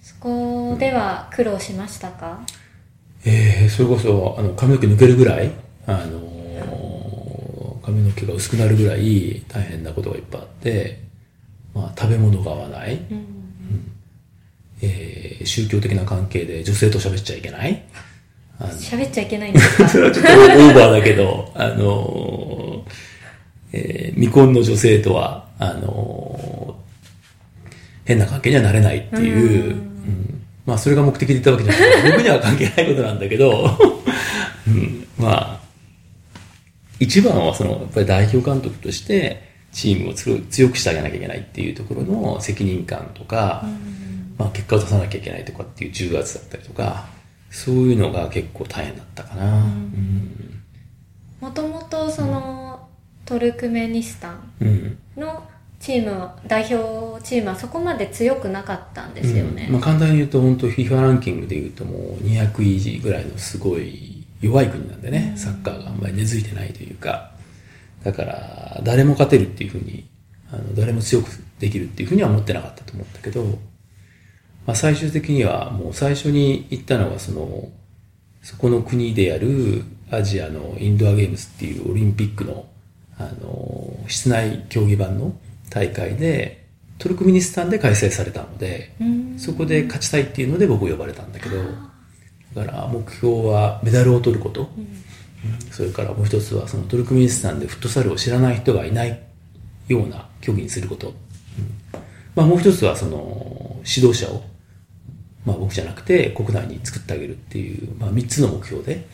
[0.01, 2.39] そこでは苦労しましたか、
[3.25, 5.51] えーそれこそあの髪の毛抜けるぐらい、
[5.88, 6.29] あのー
[7.86, 10.99] 髪の毛が薄くなるぐらい大変なことがいっぱいあって、
[11.73, 12.99] まあ、食べ物が合わない、
[14.82, 17.84] えー宗教的な関係で女性と喋っちゃいけない。
[18.60, 19.88] 喋っちゃいけないんですか？
[19.88, 22.91] それはちょっとオーバーだけど、あのー
[23.73, 26.89] えー未婚の女性とは、あのー
[28.09, 30.41] 変な関係にはなれないっていう、うん。
[30.65, 32.09] まあそれが目的で言ったわけじゃない。
[32.11, 33.69] 僕には関係ないことなんだけど、
[34.67, 35.59] うん、まあ、
[36.99, 43.63] 一番はその、やっぱり代表監督として、チームを強強くしてあげなきゃいけないっていうところの責任感とか、
[44.39, 47.09] まあ結果を出さなきゃいけないとかっていう重圧だったりとか、
[47.51, 49.65] そういうのが結構大変だったかな。
[49.65, 50.63] うん。
[51.39, 52.87] もともとその、
[53.23, 54.97] トルクメニスタンうん。
[55.15, 55.47] の
[55.79, 59.73] チームは代表チームはそこまで強くなかったんですよね、うん。
[59.73, 67.31] まあ、簡単に言うと本当 FIFA ランキングで言うともう200位ぐらいのすごい弱い国なんでね、サッカーがあんまり根付いてないというか。
[68.03, 70.07] だから誰も勝てるっていうふうに
[70.53, 71.27] あの誰も強く
[71.59, 73.51] できるっていうふうには思ってなかったと思ったけど、ま
[74.67, 77.69] あ、最終的にはもう最初に言ったのはその
[78.41, 82.65] そこの国でやるアジアのインドアゲームズっていうオリンピックの、
[83.17, 85.33] あの、室内競技版の
[85.69, 86.65] 大会で、
[86.97, 88.91] トルクミニスタンで開催されたので、
[89.38, 91.58] そこで勝ちたいっていうので僕呼ばれたんだけど、
[92.53, 94.69] だから目標はメダルを取ること、
[95.71, 99.19] それからもう一つはそのトルクミニスタンでフットサルを知らない人がいない
[99.88, 101.13] ような競技にすること。
[102.36, 104.43] まあもう一つはその指導者を、
[105.45, 109.08] まあ僕じゃなくて国内に作ってあげるっていう、まあ三つの目標で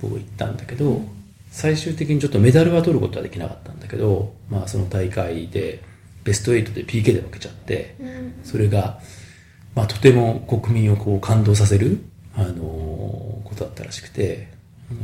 [0.00, 1.02] 僕行ったんだけど、
[1.50, 5.82] 最終的にちょっとメダルは取ることはできなかったんだけど、まあその大会で
[6.26, 7.94] ベスト8で PK で負けちゃって、
[8.42, 8.98] それが、
[9.76, 12.00] まあとても国民をこう感動させる、
[12.34, 14.48] あのー、ことだったらしくて、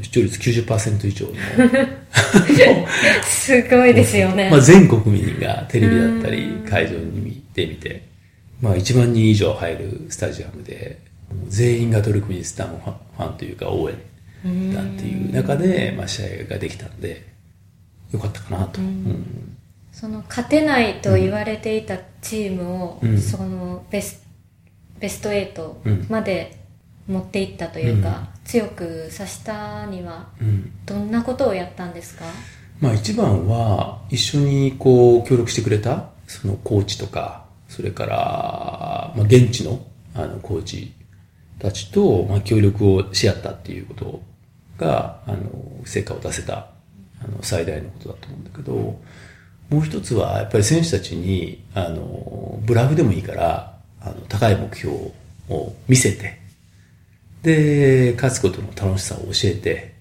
[0.02, 1.32] 視聴率90%以上の。
[3.24, 4.50] すごいですよね。
[4.50, 8.02] まあ、全国民がテレビだったり会場に見てみて、
[8.60, 10.98] まあ、1万人以上入るスタジアムで、
[11.48, 13.96] 全員がトルクミニスタンファンというか応援
[14.74, 17.26] だっていう中で、まあ、試合ができたんで、
[18.12, 18.80] よかったかなと。
[18.80, 19.51] うん、
[19.92, 24.22] その勝てないと言われていたチームを、うん、そのベス
[24.98, 26.58] ベスト8まで
[27.08, 30.28] 持っていったというか、強くさしたには、
[30.86, 32.24] どんなことをやったんですか、
[32.80, 40.92] まあ一番は、一緒にこう協力してくれた、そのコーチとか、それから、まあ現地のあのコーチ
[41.58, 44.22] たちと、まあ協力をし合ったっていうこと
[44.78, 45.38] が、あの、
[45.84, 46.68] 成果を出せた、
[47.20, 49.00] あの、最大のことだと思うんだけど、
[49.72, 54.94] もう一つは、やっぱり選手たちに、あの、ブラフでもいいから、あの、高い目標
[55.48, 56.38] を見せて、
[57.42, 59.94] で、勝つことの楽しさを教えて、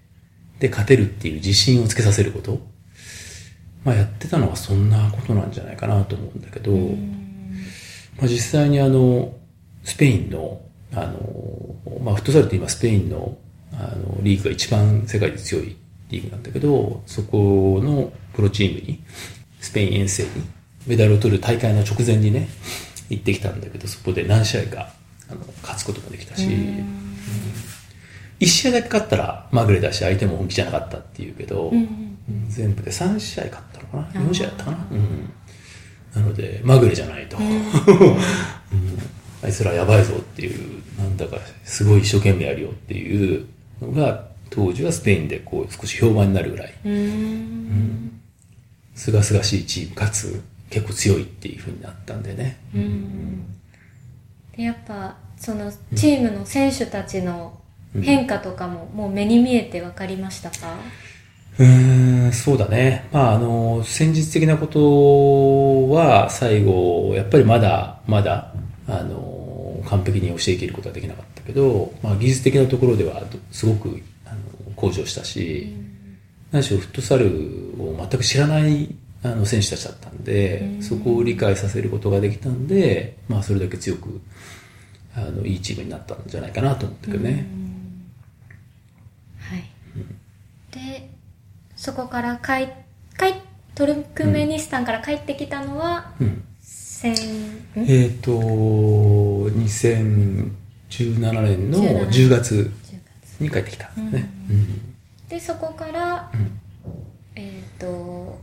[0.59, 2.59] で、勝てるっていう自信をつけさせること。
[3.85, 6.71] まあ、やってたのはそんなことなんじゃないかなと思うんだけど、
[8.17, 9.33] まあ、実際にあの、
[9.85, 10.61] スペインの、
[10.93, 13.37] あの、まあ、フットサルって今スペインの、
[13.73, 15.77] あの、リーグが一番世界で強い
[16.09, 19.01] リーグなんだけど、そこのプロチームに、
[19.61, 20.29] スペイン遠征に、
[20.87, 22.49] メダルを取る大会の直前にね、
[23.09, 24.89] 行ってきたんだけど、そこで何試合か、
[25.29, 26.49] あの、勝つこともできたし、
[28.41, 32.17] 1試合だけ勝ったらまぐれだし相手も本気じゃなかったっていうけど、うん、
[32.49, 35.33] 全部で3試合勝ったのかな？4試合やったかな、うん、
[36.15, 38.17] なのでまぐれじゃないと、 うん、
[39.43, 43.45] あいつらやばいぞっていうなんだかすごい一生懸命やるよっていう
[43.79, 46.73] のが当時はスペインでこう少し評判になるぐらい
[48.95, 52.59] すがすがしいチームかつ結構強いっていうふうになったんでね、
[54.55, 57.59] でやっぱそのチームの選手たちの
[58.01, 60.75] 変化とかももう目に見えて分かりましたか、
[61.59, 63.07] うん、ん、そうだね。
[63.11, 68.53] まあ、あの、戦術的なことは最後、やっぱりまだ、まだ、
[68.87, 74.37] あの、完璧に教えきることはできなかったけど、まあ、技術的なところではすごくあの
[74.75, 75.75] 向上したし、
[76.51, 77.27] 何しろフットサル
[77.79, 84.19] を全く知らないあの選手たちだったんで、そこを理解させることができたんで、まあ、それだけ強く
[85.15, 87.45] あのいいチームになったんじゃないかなと思ったけどね。
[89.39, 89.63] はい、
[90.71, 91.09] で
[91.75, 92.67] そこから帰
[93.17, 93.35] 帰
[93.75, 96.43] トルクメニスタンから帰ってきたのは、うん、
[97.03, 98.31] えっ、ー、と
[99.51, 100.51] 2017
[101.41, 102.71] 年の10月
[103.39, 104.90] に帰ってきたね、うん、
[105.31, 106.29] でそこから、
[107.35, 108.37] えっ、ー、と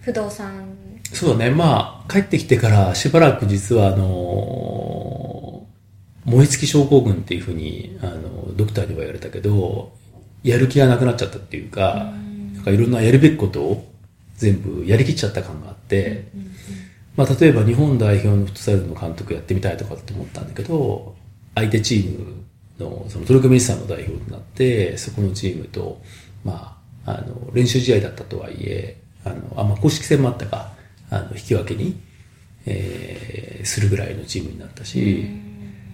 [0.00, 0.76] 不動産。
[1.12, 1.50] そうだね。
[1.50, 5.64] まあ帰ってきてからしばらく実はあの
[6.24, 9.92] 燃え尽き症候群っていうふうに、あの、ドクターには言われたけど、
[10.42, 12.12] やる気がなくなっちゃったっていうか、
[12.54, 13.92] なんかいろんなやるべきことを
[14.36, 16.26] 全部やりきっちゃった感があって、
[17.16, 21.14] まあ例えば日本代表のフットサルの監督やってみたいとかって思ったんだけど、
[21.54, 22.42] 相手チーム
[22.80, 26.00] の、そのトルクメニスタンの代表になって、そこのチームと、
[26.44, 30.72] まあ、あの、練習試合だったとはいえ、あの、あ、まあ公式戦もあったか、
[31.10, 32.00] あの、引き分けに、
[32.66, 35.28] えー、するぐらいのチームになったし、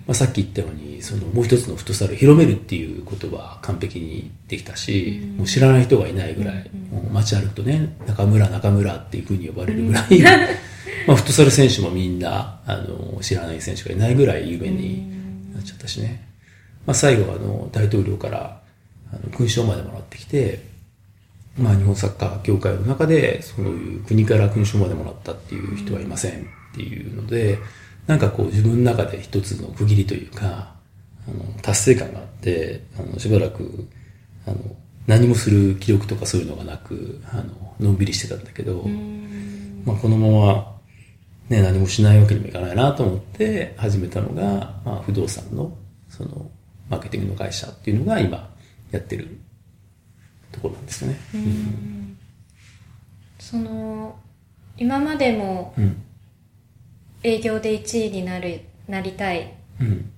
[0.08, 10.22] まあ、さっき言ったようにそのもう一つのフットサルを広めるっていうことは完璧にできたし、もう知らない人がいないぐらい、もう街歩くとね中村中村っていうふうに呼ばれるぐらい、
[11.07, 16.26] まあ、フットサル選手もみんなあの知らない選手がいないぐらい有名になっちゃったしね、
[16.86, 18.57] まあ、最後はあの大統領から
[19.12, 20.66] あの勲章までもらってきて、
[21.59, 26.44] まあ、日本サッカー協会の中でそういう国から勲章までもらったっていう人はいませんっ
[26.74, 27.59] ていうので、
[28.06, 30.72] なんかこう自分の中で一つの区切りというか、
[31.28, 33.86] あの、達成感があって、あの、しばらく、
[34.46, 34.59] あの、
[35.06, 38.84] 何もする気力とかそういうのがなく、あの、のんびりしてたんだけど、
[39.84, 40.74] まあこのまま、
[41.48, 45.76] ね、何もしないわけにもいかないなと思って始めたのが、まあ不動産の、
[46.09, 46.50] その、
[46.88, 48.50] マーケティングの会社っていうのが今
[48.91, 49.39] やってる
[50.53, 51.18] ところなんですよね。
[51.34, 52.18] うん
[53.39, 54.18] その
[54.76, 56.03] 今までもうん。
[57.24, 60.11] 営業で1位になるなりたいうん。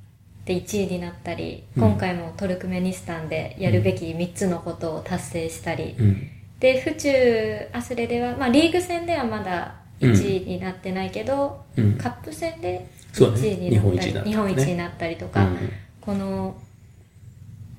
[0.44, 6.28] で1位になったり、うん今回もトルクメニスタンでやるべき3つのことを達成したり、うん。
[6.58, 11.96] で府中アスレでは、まあ、リーグ戦ではまだ1位になってないけど、うん。
[11.96, 15.58] カップ戦でそうだね1位になったり、日本一になったりね日本一になったりとか、うん
[16.00, 16.56] この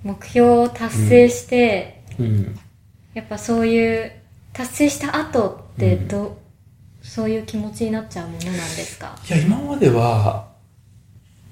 [0.03, 2.59] 目標を達成して、うん。
[3.13, 4.11] やっぱそういう
[4.53, 6.39] 達成した後ってど、
[7.01, 9.17] そういう気持ちになっちゃうものなんですか？
[9.27, 10.49] いや、今までは、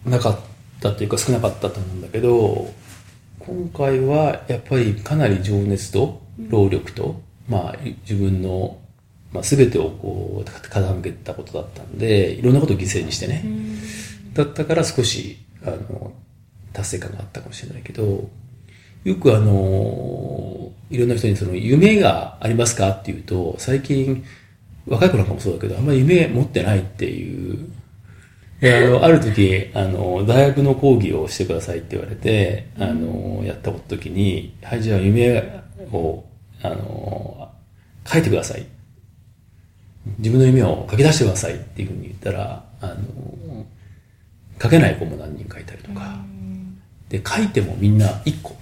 [0.06, 0.39] なかっ
[0.80, 2.74] たというか少なかったと思うんだけど、
[3.39, 8.78] 今回はやっぱりかなり情熱と労力と、まあ自分の、
[9.34, 13.43] まあ、全てをこう傾けたことだったんで、いろんなことを犠牲にしてね。
[14.34, 16.14] だったから少し、あの、
[16.74, 18.30] 達成感があったかもしれないけど、
[19.04, 24.24] よくあの、いろんな人にその夢がありますかっていうと、最近、
[24.88, 27.70] 若い子なんかもそうだけど、あんまり夢持ってないっていう。
[28.60, 36.26] であの、ある時、あの、大学の講義をしてくださいって言われて、あの、やった時に、はい、じゃあ夢を、
[36.62, 37.52] あの、
[38.06, 38.66] 書いてください。
[40.18, 43.66] 自分の夢を書き出してくださいっていうふうに言ったら、あの、
[44.62, 46.20] 書けない子も何人かいたりとか、
[47.08, 48.58] で、書いてもみんな1個。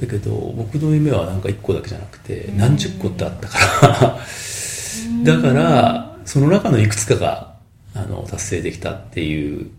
[0.00, 4.18] うんだけど、僕の夢はなんか1個だけじゃなくて、何十個ってあったから、
[5.24, 7.56] だから、その中のいくつかが、
[7.94, 9.70] あの、達成できたっていう、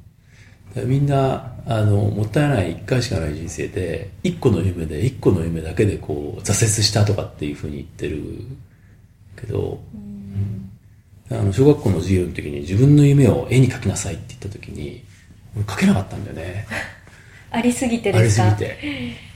[0.85, 8.21] みんな、あの、もったいない1回しかない人生で、1個の夢で、1個の夢だけでこう、挫折したとかっていうふうに言ってる
[9.39, 9.79] けど、
[11.29, 15.03] あの、小学校の授業の時に自分の夢を絵に描きなさいって言った時に、
[15.55, 16.65] 俺描けなかったんだよね。
[17.51, 18.77] ありすぎてありですぎて。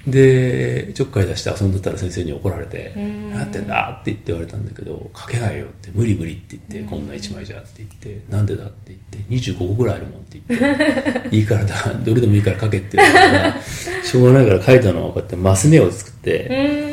[0.08, 4.00] で、ちょっかい出して遊んでたら先生に怒られて、ん何やってんだ？
[4.02, 8.66] って言って言われたんだけど、書けないよって、無理無理って言って、こんな一枚じゃって言って、なんでだ？
[8.66, 16.92] って言って、25個ぐらいあるもんって言って、いいからだ、どれでもいいから書けって言われたら、しょうがないから書いたのはこうやってマス目を作って、うーん。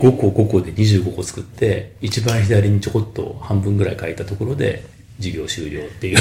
[0.00, 4.82] 5個5個で25個作って、一番左にちょこっと半分ぐらい書いたところで、
[5.18, 6.16] 授業終了っていう。
[6.16, 6.20] へ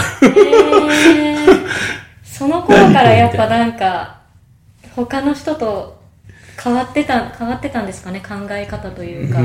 [1.48, 1.68] ー。
[2.24, 4.18] その頃からやっぱなんか
[5.06, 6.02] 他の人と
[6.62, 8.20] 変わってた変わってたんですかね？
[8.22, 9.39] 考え方というか。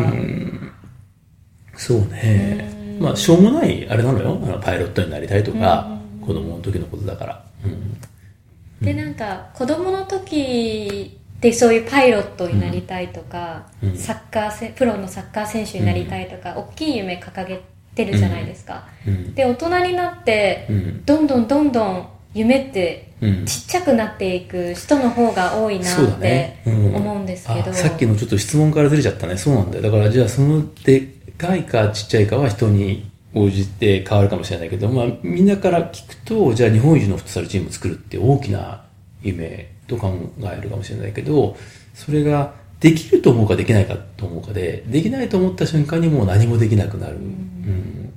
[1.76, 2.98] そうね。
[3.00, 4.40] まあ、しょうもない、あれなのよ。
[4.42, 7.44] あのパイロットになりたいとか、子供の時のことだから。
[7.64, 8.84] うん。
[8.84, 13.96] でなんか子供の時でそういうパイロットになりたいとか、うん。
[13.96, 17.60] サッカーせプロのサッカー選手になりたいとか、大きい夢掲げ
[17.94, 19.34] てるじゃないですか、うん。
[19.34, 21.04] で大人になって、うん。
[21.04, 23.46] どんどんどんどん夢ってうん。
[23.46, 26.62] ちっちゃくなっていく人の方が多いなってね。
[26.66, 29.36] うん思うんですけど、あさっきのちょっと質問からずれちゃったね。
[29.36, 29.82] そうなんだよ。
[29.82, 31.00] だから、じゃあ、その、で
[31.38, 38.84] かいかちっちゃいかは人に応じて変わるかもしれないけど、まあ、みんなから聞くと、じゃあ、日本一のフットサルチームを作るって大きな
[39.22, 40.12] 夢と考
[40.42, 41.56] えるかもしれないけど、
[41.94, 47.16] それが、できると思うかできないかと思うかで、できないと思った瞬間にもう何もできなくなる。
[47.16, 48.12] うん。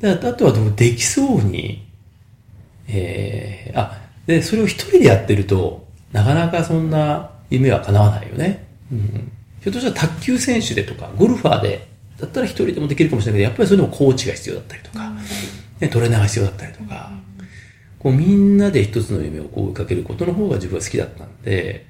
[0.00, 1.86] であとはできそうに、
[2.88, 8.66] えー、あ、で、それを一人でやってると、なかなかそんな夢は叶わないよね。
[8.90, 9.32] うん。
[9.60, 15.12] ひょっとしたら卓球選手でとか、ゴルファーで、だったら一人でもできるかもしれないけど、やっぱりそれでもコーチが必要だったりとか、
[15.80, 17.10] ね、トレーナーが必要だったりとか、
[17.98, 21.86] こうみんなで一つの夢をこう追いかけることの方が自分は好きだったんで、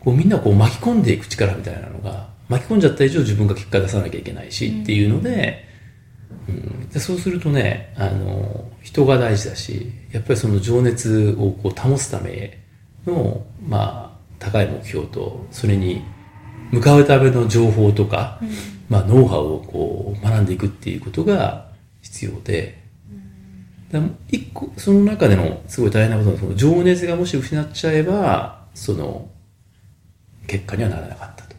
[0.00, 5.64] こうみんなをこう巻き込んでいく力みたいなのが、巻き込んじゃった以上自分が結果出さなきゃいけないしっていうので、
[6.48, 12.58] うん、でそうするとね、あの、人が大事だし、やっぱりその情熱をこう保つため
[13.06, 16.04] の、まあ、高い目標と、それに
[16.70, 18.38] 向かうための情報とか、
[18.90, 21.68] まあ、ノウハウをこう学んでいくっていうことが
[22.02, 22.78] 必要で、
[23.90, 29.30] で一個、その中でのすごい大変なことは、その情熱がもし失っちゃえば、その、
[30.46, 31.56] 結果にはならなかったと。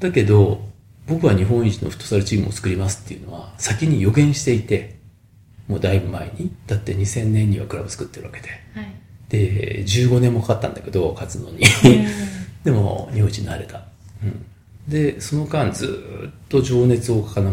[0.00, 0.62] だけど、
[1.06, 5.03] 僕は日本一のフットサルチームを作りますっていうのは、先に予言していて、
[5.68, 6.52] もうだいぶ前に。
[6.66, 8.48] だって2000年にはクラブ作ってるわけで。
[8.74, 8.94] はい
[9.28, 11.64] で、15年もかかったんだけど、勝つのに。
[12.62, 13.84] でも、日本一になれた。
[14.22, 14.44] うん。
[14.88, 17.52] で、その間ずーっと情熱を傾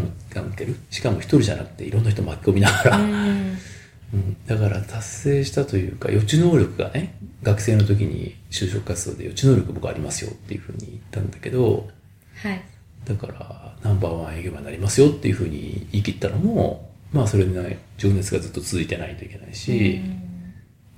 [0.54, 0.76] ける。
[0.90, 2.96] しかも一人じゃなくていろんな人巻き込みながら。
[2.98, 3.58] うん
[4.12, 11.88] うん、だから達成したというか予知能力がね学生の時に就職活動で予知能力僕ありますよっていうふうに言ったんだけど
[12.34, 12.60] はい
[13.06, 20.00] だからナンバーワン営業マンになりますよっていうふうに言い切ったのもまあそれで、ね、情熱がずっと続いてないといけないし、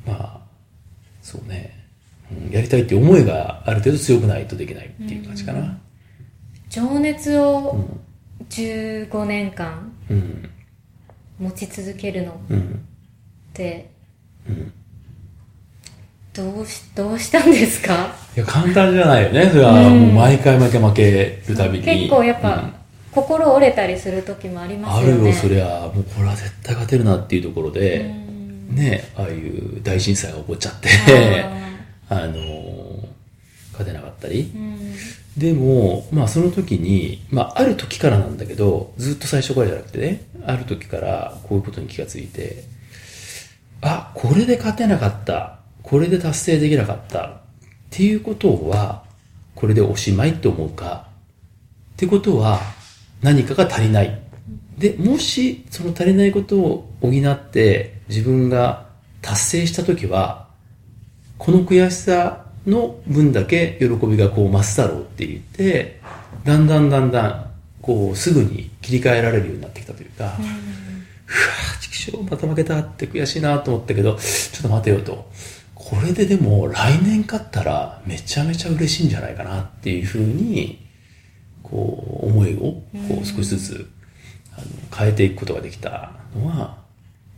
[0.06, 0.40] まあ
[1.22, 1.74] そうね、
[2.30, 5.78] うん、やりたいっていう思いがある程度強くないとできないっていう感じかな、
[6.68, 7.84] 情熱を
[8.50, 10.50] 15年間うん。
[11.38, 12.84] 持ち続けるのっうん。
[13.52, 13.90] て
[14.48, 14.72] うん。
[16.32, 18.14] どうしどうしたんですか？
[18.36, 19.48] いや簡単じゃないよね。
[19.50, 20.00] それはうん。
[20.00, 21.84] もう毎回毎回負けるたびに。
[21.84, 22.74] 結構やっぱ、うん
[23.14, 25.20] 心折れたりする時もありまあすよね。
[25.22, 25.66] るよそりゃ。
[25.94, 28.74] もうこれは絶対勝てるなっていうところうで、ん。
[28.74, 30.88] ねああいう大震災が起こっちゃって
[32.08, 32.74] あ あのー
[33.72, 34.52] 勝てなかったり。
[35.36, 42.62] でも、まあその時に、まあある時からなんだけど、ずっと最初からじゃなくてね、ある時からこういうことに気がついて、
[43.80, 47.32] あ、これで勝てなかった、これで達成できなかったっ
[47.90, 49.02] ていうことは、
[49.56, 51.08] これでおしまいって思うか、
[51.94, 52.60] ってことは
[53.24, 54.20] 何かが足りない。
[54.76, 58.86] で、もしその足りないことを補って自分が
[59.22, 60.48] 達成した時は、
[61.38, 66.00] この悔しさの分だけ喜びがこう増すだろうって言って、
[66.44, 67.50] だんだんだんだん、
[67.80, 75.30] こうすぐに切り替えられるようになってきたというか、うわぁ、畜生、また負けたって悔しいなと思ったけど、ちょっと待てよと。
[75.74, 80.83] これででも来年勝ったらめちゃめちゃ嬉しいんじゃないかなっていうふうに、
[81.64, 82.84] こう思いをこ
[83.22, 83.90] う少しずつ
[84.56, 86.78] あの変えていくことができたのは、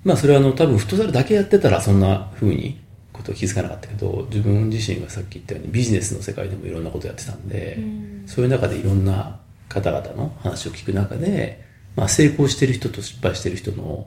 [0.05, 2.79] まあそれはあの多分フットサルだけやってたらそんな風に
[3.13, 7.79] こと気づかなかったけど、自分自身がさっき言ったようにビジネスの世界でもいろんなことやってたんで、
[8.27, 11.65] そういう中でいろんな方々の話を聞く中で、
[11.95, 14.07] まあ成功してる人と失敗してる人の、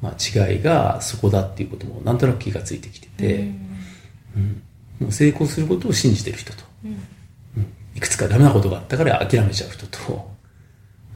[0.00, 3.34] まあ、違いがそこだっていうこともなんとなく気がついてきてて、
[4.36, 4.62] うん。
[5.00, 6.98] もう成功することを信じてる人と、うん
[7.96, 10.30] いくつかダメなことがあったから諦めちゃう人と、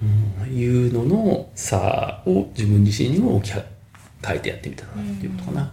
[0.03, 5.73] うん、いうのの差を自分自身にも置き換えてやってみたなっていうことかな。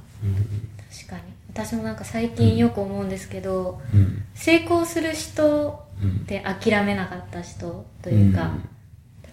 [0.92, 1.22] 確かに。
[1.54, 4.00] 私もなんか最近よく思うんですけど、うん。
[4.00, 5.88] うん成功する人
[6.24, 8.52] って諦めなかった人というか、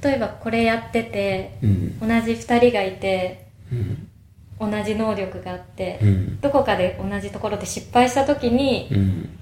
[0.00, 1.98] 例えばこれやっててうん。
[1.98, 4.70] 同じ2人がいてうん。
[4.70, 6.40] 同じ能力があって、うん。
[6.40, 9.38] どこかで同じところで失敗した時にうん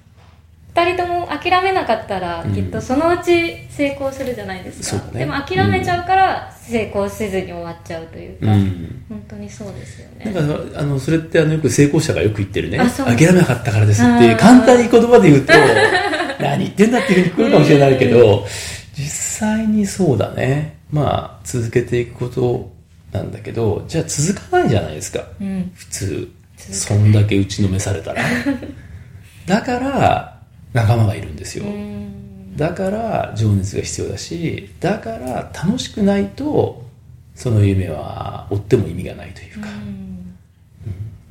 [0.74, 2.54] 2人とも諦めなかったら、うん。
[2.54, 5.18] きっとそのうち成功するじゃないですか、そうだね。
[5.20, 9.04] でも諦めちゃうから成功せずに終わっちゃうというか、うん。
[9.08, 10.32] 本当にそうですよね。
[10.32, 12.78] なんかあのそれってあのよく成功者がよく言ってるね。
[12.78, 15.52] 諦めなかったからですって簡単に言葉で言うと
[16.40, 18.46] 何言ってんだっていうふうにるかもしれないけど
[18.96, 19.04] 実
[19.48, 20.78] 際にそうだね。
[20.90, 22.72] まあ続けていくこと
[23.12, 25.22] なんだけどじゃあ続かないじゃないですか。
[25.38, 25.70] うん。
[25.74, 26.28] 普通。
[26.56, 28.22] そんだけ打ちのめされたら。
[29.46, 30.31] だから
[30.72, 32.56] 仲間がいるんですよ、うん。
[32.56, 36.82] だから情熱が必要だしだから楽しくないと
[37.34, 39.68] その夢は追っても意味がないというか,、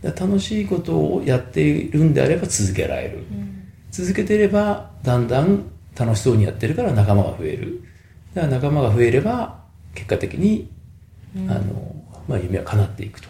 [0.01, 3.19] だから楽しいことをやっているんであれば続けられる、
[3.91, 5.63] 続けていればだんだん
[5.95, 7.83] 楽しそうにやってるから仲間が増える。
[8.33, 9.59] だから仲間が増えれば
[9.93, 10.71] 結果的に、
[11.47, 11.95] あの
[12.27, 13.29] まあ、夢は叶っていくと、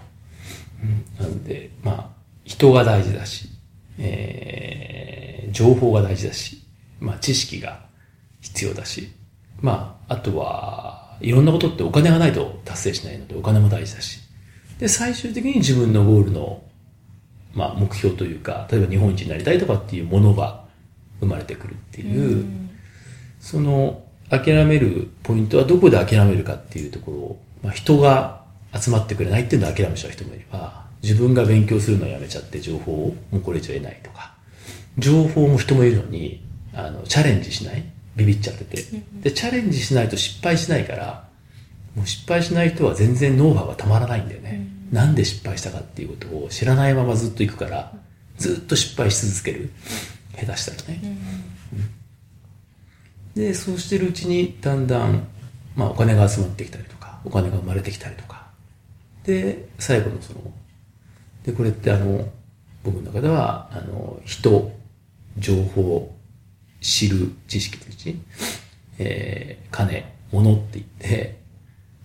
[0.81, 2.09] うん、なのでまあ
[2.45, 3.49] 人が大事だし、
[3.99, 4.60] えー
[5.51, 6.61] 情報が大事だし、
[6.99, 7.81] まあ、知識が
[8.41, 9.11] 必要だし、
[9.59, 14.19] まあ、あとは、いろんなことってお金がないと達成しないので、お金も大事だし。
[14.79, 16.63] で、最終的に自分のゴールの、
[17.53, 20.65] まあ、目標というか、例えば日本一になりたいとかっていうものが
[21.19, 22.45] 生まれてくるっていう、
[23.39, 28.41] その、諦めるポイントはどこで諦めるかっていうところを、まあ、人が
[28.73, 34.33] 集まってくれないっていうのは諦めちゃう人もいれば、自分が勉強するのをやめちゃって情報をもうこれ以上得ないとか、
[34.97, 37.83] 情報も人もいるのに、あの、チャレンジしない？
[38.15, 38.83] ビビっちゃってて。
[39.21, 41.27] で、チャレンジしないと失敗しないから、
[41.95, 44.67] もう失敗しない人は全然ノウハウがたまらないんだよね。
[44.91, 47.93] なんで失敗したかっていうことを知らないままずっと行くから、
[48.37, 49.69] ずっと失敗し続ける。
[50.37, 51.17] 下手したらね。
[53.35, 55.27] で、そうしてるうちに、だんだん、
[55.75, 58.47] まあ、お金が集まってきたりとか、お金が生まれてきたりとか。
[59.23, 60.39] で、最後のその、
[61.43, 62.27] で、これってあの、
[62.83, 64.73] 僕の中では、あの、人、
[65.37, 66.15] 情報、
[66.81, 68.19] 知る知識のうち、
[68.97, 71.39] えー、金、物って言って、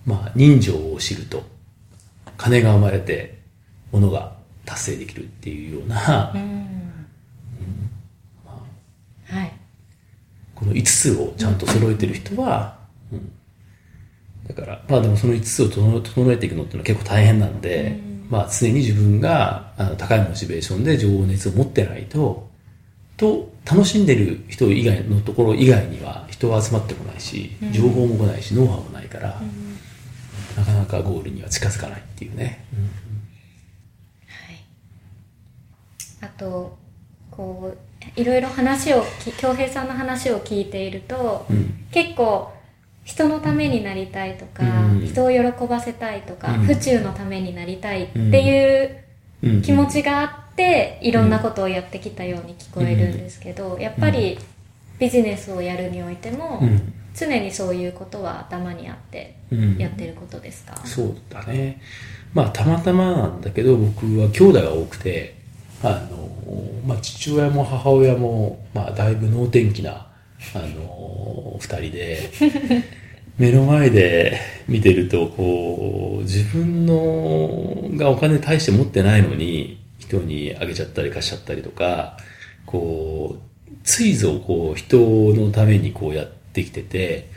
[0.04, 1.44] まあ、人情を知ると、
[2.36, 3.40] 金が生まれて、
[3.92, 5.96] 物が達成できるっていうような、
[9.28, 9.52] はい。
[10.54, 12.78] この5つをちゃんと揃えてる人は、
[13.12, 13.32] うん。
[14.48, 18.00] だから、まあでもその5つを整整えていくのっていうのは結構大変なんで、
[18.30, 22.48] まあ常に自分があの高いモチベーションで情熱を持ってないと、
[23.16, 29.40] と、楽しんでる人以外のところ以外には人は集まってこないし、情報も来ないし、ノウハウもないから、
[30.56, 32.64] なかなかゴールには近づかないっていうね。
[36.20, 36.76] あと
[37.30, 41.86] こういろいろ話をき恭平さんの話を聞いていると、うん。
[41.90, 42.52] 結構
[43.04, 45.06] 人のためになりたいとか、うん。
[45.06, 46.66] 人を喜ばせたいとか、うん。
[46.66, 48.96] 府中のためになりたいっていう
[49.42, 49.62] うん。
[49.62, 50.45] 気持ちがあって、
[51.02, 54.38] いろんなことをやってきたように聞こえるんですけど、やっぱり
[54.98, 56.92] ビジネスをやるにおいても、うん。
[57.14, 59.78] 常にそういうことは頭にあってうん。
[59.78, 61.80] やってることですか、そうだね。
[62.34, 65.36] まあたまたまなんだけど僕は兄弟が多くて
[65.82, 66.28] あの、
[66.86, 70.06] まあ、父親も母親も、まあ、だいぶ能天気な
[70.54, 72.30] あの二人で
[73.38, 74.38] 目の前で
[74.68, 82.16] 見てるとこう自分のがお金大して持ってないのに人にあげちゃったり貸しちゃったりとか
[82.64, 87.30] こうついぞこう人のためにこうやってきてて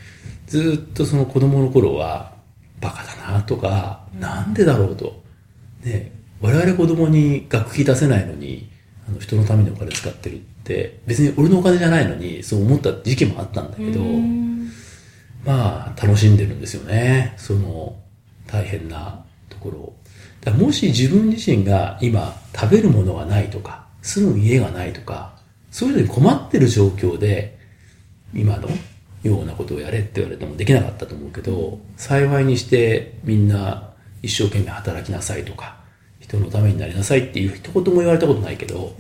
[0.47, 2.39] ずっとその子供の頃は
[2.82, 5.22] バカだなとか、なんでだろうと。
[5.84, 6.11] ね、
[6.41, 8.70] 我々子供に学費出せないのに、
[9.07, 14.72] あの人のためにお金使ってるって、別に俺のお金じゃないのに、そう思った時期もあったんだけど、うん
[15.45, 17.34] まあ、楽しんでるんですよね。
[17.38, 17.95] その、
[18.47, 19.99] 大変なところを。
[20.42, 25.34] だもし自分自身が今、食べるものがないとか、住む家がないとか、
[25.72, 27.58] そういうのに困ってる状況で、
[28.34, 28.70] 今の
[29.24, 35.78] ようなことをやれって言われてもできなかったと思うけど、幸いにしてみんな一生懸命働きなさいとか、
[36.20, 38.94] 人のためになりなさいっていう一言も言われたことないけど、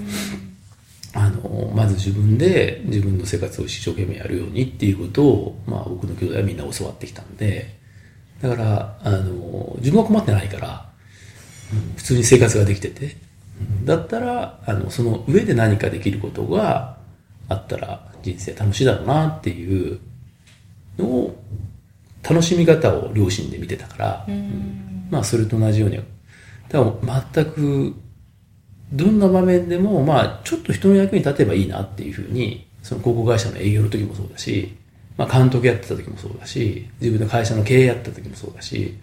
[1.13, 7.77] あの、まず自分で自分の生活を一生懸命やるようにっていうことを、まあ僕の兄弟はみんな教わってきたんで、
[8.41, 10.88] だから、あの、自分は困ってないから、
[11.97, 13.07] 普通に生活ができてて、う
[13.85, 16.97] んだったら、あの、その上で何かできることが
[17.49, 19.99] あったら人生楽しいだろうなっていう
[20.97, 21.43] のを、
[22.21, 24.27] 楽しみ方を両親で見てたから、
[25.09, 25.97] まあそれと同じように、
[26.69, 27.95] だから全く
[28.91, 34.75] どんな場面でも、まあ、ちょっと人の役に立てばいいなっていうふうに、その広告会社の営業の時もそうだし、
[35.17, 38.97] まあ、監督やってた時もそうだし、自分の会社の経営やってた時もそうだし、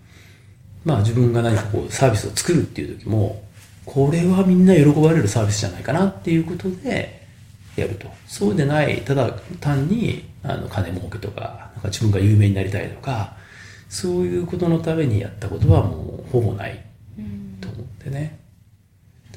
[0.87, 3.43] まあ、自分が何かこう、サービスを作るっていう時も、
[3.85, 7.27] これはみんな喜ばれるサービスじゃないかなっていうことで、
[7.75, 8.09] やると。
[8.29, 13.37] そうでない、ただ単に、あの、金儲けとか、なんか自分が有名になりたいとか、
[13.89, 16.85] そういうことのためにやったことはもう、ほぼない
[17.61, 18.39] と思ってね。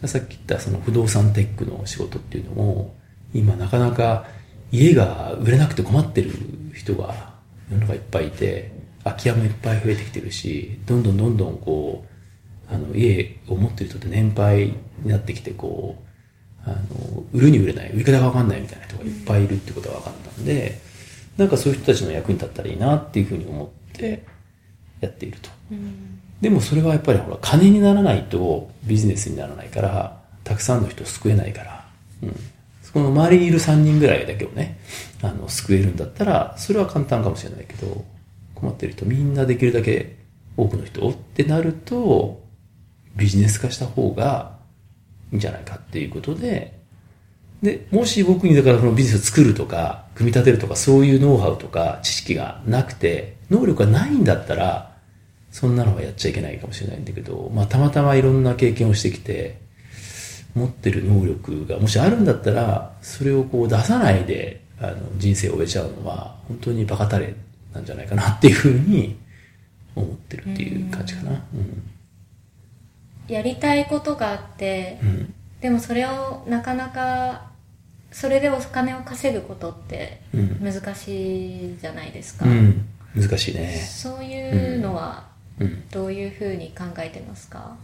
[0.06, 2.95] さっき言ったその不動産テックの仕事っていうのも、
[3.34, 4.28] 今なかなか
[4.72, 6.32] 家が売れなくて困ってる
[6.76, 7.34] 人が
[7.72, 8.72] 世の中いっぱいいて、
[9.10, 12.05] 空き家もいっぱい増えてきてるし、どんどんどんどんこ
[12.70, 15.95] う、あの、家を持ってる人って年配になってきて、こ
[16.66, 20.80] う、あの、売るに売れない、売り方がわかんないみたいな人がいっぱいいるってことが分かったんで、
[21.38, 24.26] なんかそういう人たちの役に立ったらいいなっていうふうに思って
[24.99, 25.49] やっていると。
[26.41, 31.86] でもそれはやっぱりほら、金にならないとビジネスにならないから、たくさんの人を救えないから、
[32.24, 32.36] うん。
[32.84, 34.80] そこの周りにいる3人ぐらいだけをね、
[35.22, 38.03] あの、救えるんだったら、それは簡単かもしれないけど、
[38.60, 40.18] 困ってる人みんなできるだけ
[40.57, 42.43] 多くの人ってなると、
[43.16, 44.57] ビジネス化した方が
[45.32, 46.80] いいんじゃないかっていうことで、
[47.62, 54.97] で、もし僕にだからそのビジネスを作るとか、組み立てるとか、そういうノウハウとか知識がなくて、能力がないんだったら、
[55.51, 59.60] そんなのはやっちゃいけないかもしれないんだけど、まあ、たまたまいろんな経験をしてきて、
[60.55, 67.34] 持ってる能力がもしあるんだったら、それをこう出さないで、あの、人生を終えちゃうのは、本当にバカタレ
[67.74, 69.17] なんじゃないかなっていうふうに
[69.95, 71.32] 思ってるっていう感じかな。
[71.32, 71.84] うん。
[73.28, 75.34] やりたいことがあって、うん。
[75.61, 77.49] でもそれをなかなか
[78.11, 82.86] それでお金を稼ぐことってうん難しいじゃないですか、うん。
[83.15, 83.76] 難しいね。
[83.76, 85.28] そういうのは
[85.59, 85.88] うん。
[85.89, 87.76] どういうふうに考えてますか、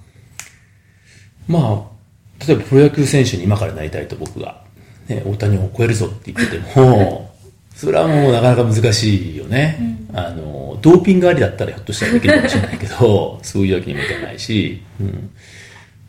[1.48, 4.64] まあ、例えばプロ野球選手に今からなりたいと僕が、
[5.08, 7.32] ね、大谷を超えるぞって言ってても、
[7.76, 9.98] それはもうなかなか難しいよね。
[10.14, 15.30] あの、ドーピングありだったらひょっとしたらできるかもしれないけど、 そういうわけにもいかないし、うん。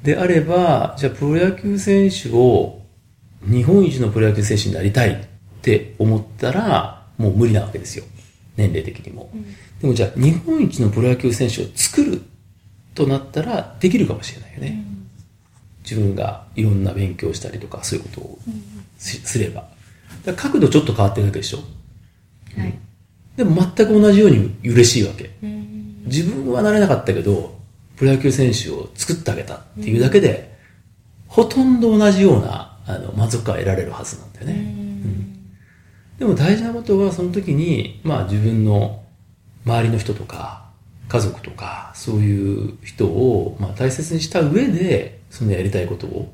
[0.05, 2.83] であれば、じゃあプロ野球選手を、
[3.43, 5.17] 日本一のプロ野球選手になりたいっ
[5.61, 8.05] て思ったら、もう無理なわけですよ。
[8.57, 9.31] 年齢的にも。
[9.81, 12.23] でもじゃあ、日本一のプロ野球選手を作る
[12.95, 14.85] となったら、できるかもしれないよね。
[15.83, 18.39] 自分がいろんな勉強したりとか、そういうことを
[18.99, 19.76] しすれば。
[20.35, 21.59] 角度ちょっと変わってるだけでしょ。
[22.57, 22.79] はい
[23.37, 25.31] でも全く同じように嬉しいわけ。
[25.43, 27.59] うん自分はなれなかったけど、
[27.97, 30.57] プロ野球選手を作ってあげたっていうだけで、
[31.27, 34.75] ほとんど同じようなあの満足感を得られるはずなんだよね。
[36.19, 39.03] でも大事なことはその時に、まあ自分の
[39.67, 40.67] 周りの人とか、
[41.09, 46.33] 家族とか、そういう人を、まあ、大切にした上で、そのやりたいことを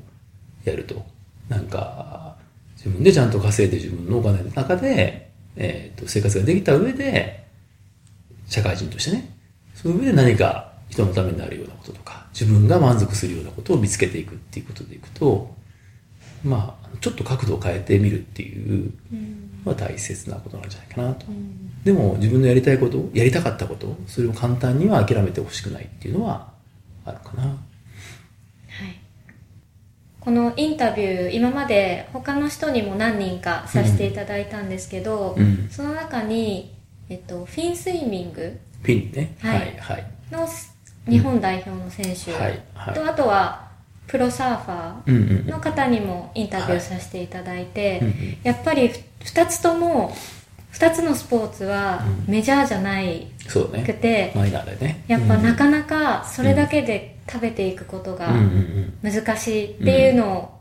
[0.63, 1.03] やると。
[1.49, 2.22] なんか、
[2.83, 7.45] 自分でちゃんと稼いで自分のお金の中で、えー、と生活ができた上で
[8.47, 9.37] 社会人としてね
[9.73, 15.55] その上で何か人のためになるようなこととか自分が満足するようなことを見つけていくっていうことでいくと
[16.43, 18.91] まあちょっと角度を変えてみるっていう
[19.65, 21.25] のは大切なことなんじゃないかなと、
[21.83, 26.51] でも自分のやりたいことやりたかったことそれを簡単には諦めてほしくないっていうのは
[27.05, 27.43] あるかな。
[27.43, 27.72] はい
[30.23, 35.67] このインタビュー今まで他の人にも何人かさせていただいたんですけど、うん。
[35.69, 36.73] その中に、
[37.09, 38.57] えっと、フィンスイミング。
[38.83, 39.35] ピンね。
[39.41, 39.59] はい。
[39.59, 40.05] はいはい。
[40.31, 40.47] の
[41.09, 42.31] 日本代表の選手。
[42.31, 42.95] はいはい。
[42.95, 43.67] とあとは
[44.07, 50.15] プロサーファうんうんうんーの方にもインタビューさせていただいて、うんうんやっぱり2つとも
[50.73, 53.85] 2つのスポーツはメジャーじゃないそうだね。
[53.85, 55.03] くて、マイナーでね。
[55.07, 58.37] やっぱなかななかそれだけで食べていくことがうん
[59.03, 60.59] うん難しいっていうのを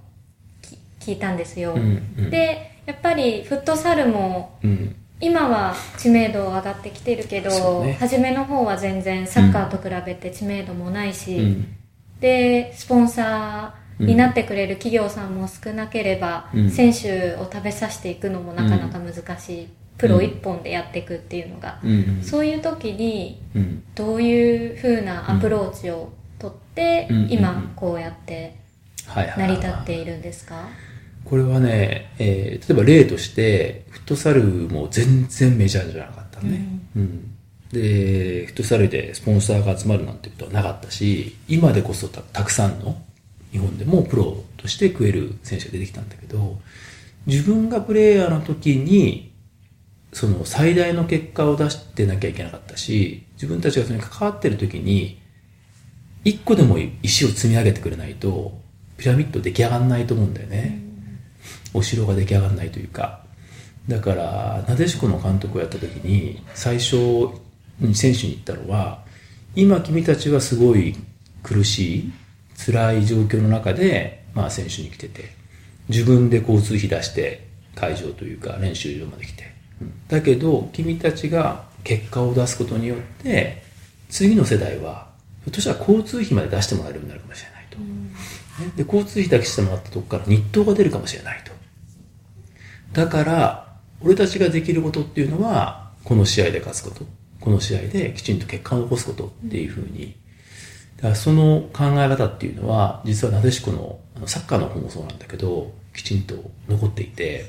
[1.00, 1.80] き聞いたんですよ、うん
[2.18, 2.30] うん。
[2.30, 4.96] でやっぱりフットサルもうん。
[5.20, 7.96] 今は知名度上がってきてるけそど、うね。
[8.00, 11.76] 初めの方は全然サッカーと比べて知名度もないし、うん。
[12.20, 16.70] でスポンサーになってくれる企業さんも少なければ、うん。
[16.70, 21.90] 選手を食べさせていくのもなかなか難しい、プロ一本でやっていくっていうのが、うん。
[21.90, 23.82] うんそういう時にうん。
[23.94, 27.28] どういう風なアプローチをとって、うん。
[27.30, 28.56] 今こうやって
[29.06, 30.68] 成り立っているんですか、
[31.24, 36.64] これはね、えー例えば例としてフットサルも全然メジャーじゃなかったね、
[36.96, 37.32] うん。
[37.72, 43.02] でフットサルでスポンサーが集まるなんてことはなかったし今でこそたたくさんの
[43.50, 46.58] 日本でもプロとして食える選手が出てきたんだけど
[47.26, 49.31] 自分がプレイヤーの時に
[50.12, 55.20] その最大の結果を出してなきゃいけなかったし自分たちがそれに関わってる時に
[56.24, 58.52] 一個でも石を積み上げてくれないと
[58.98, 60.80] ピラミッド出来上がらないと思うんだよね、
[61.74, 63.24] お城が出来上がらないというか。
[63.88, 66.96] だからなでしこの監督をやった時に最初
[67.80, 69.02] に選手に言ったのは
[69.56, 70.94] 今君たちはすごい
[71.42, 72.12] 苦しい
[72.64, 75.34] 辛い状況の中で、まあ、選手に来てて
[75.88, 79.51] 自分で交通費出して会場というか練習場まで来て、うん
[80.08, 83.62] だけど君たちが結果を出すことによって
[84.08, 85.08] 次の世代は
[85.44, 88.72] ひょっとしたら交通費まで出してもらえるようになるかもしれないと、ね。
[88.76, 91.52] で交通費だけしてもらったとこから日当が出るかもしれないと。
[92.92, 97.06] だから俺たちができることっていうのはこの試合で勝つこと。
[97.40, 100.14] この試合できちんと結果を残すことっていうふうに。
[100.96, 106.36] だからその考え方っていうのは実はなでしこのあのサッカーの方もそうなんだけどきちんと
[106.68, 107.46] 残っていて。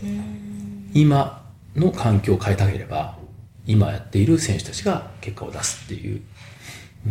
[0.95, 1.42] 今
[1.76, 3.17] の環境を変えてあげれば
[3.65, 6.15] 今やっている選手たちが結果を出すっていう。
[6.15, 6.24] うん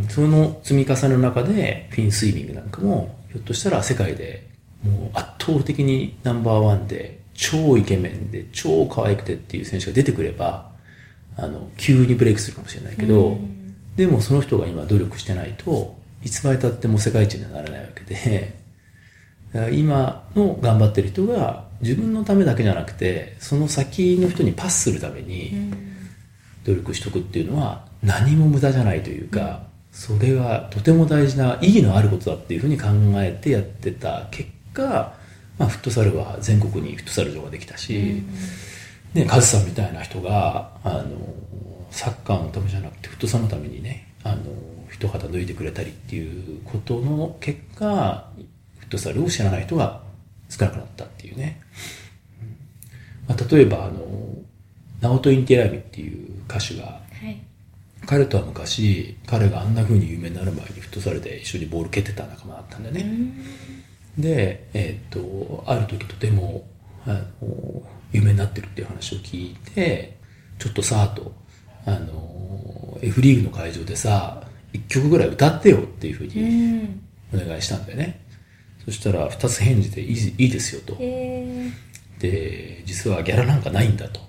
[0.08, 4.48] その積み重ねの中でフィンスイミングなんかもひょっとしたら世界で
[4.82, 10.70] もう圧倒的にナンバーワンで超イケメンで超可愛くてっていう選手が出てくれば
[11.36, 13.38] あの急にブレイクするかもしれないけど、
[13.96, 18.58] でもその人が今努力してないといつまでたっても世界一にはならないわけで
[19.72, 25.52] 今の頑張ってる人が自分のためだけじゃなくてその先の人にパスするために
[26.64, 35.14] 努力しとくっていうのは何も無駄じゃないというか、それはとても大事な意義のあることだっていうふうに考えてやってた結果、
[35.58, 38.22] まあ、フットサルは全国にフットサル場ができたし、
[39.12, 41.04] ね、カズさんみたいな人があの
[41.90, 44.38] サッカーのためじゃなくてフットサルのためにねあの
[44.90, 48.30] 一肌脱いでくれたりっていうことの結果
[48.78, 50.00] フットサルを知らない人が
[50.58, 51.60] 少なくなったっていうね、
[53.28, 53.34] うん。
[53.34, 54.00] まあ、例えばあの
[55.00, 57.40] ナオト・インティラミっていう歌手がはい。
[58.04, 63.06] 彼とは昔彼があんな風に有名になる前にフットサルで一緒にボール蹴ってた仲間だったんだよね、
[64.18, 66.66] で、えーっとある時とても
[67.06, 67.82] あの
[68.12, 70.16] 有名になってるっていう話を聞いて
[70.58, 71.32] ちょっとさと
[71.86, 74.42] あの F リーグの会場でさ
[74.72, 76.42] 1曲ぐらい歌ってよっていうふううに
[76.82, 77.02] ん。
[77.32, 78.20] お願いしたんだよね、
[78.84, 80.96] そしたら2つ返事でいいいいですよと。
[82.18, 84.20] で実はギャラなんかないんだと、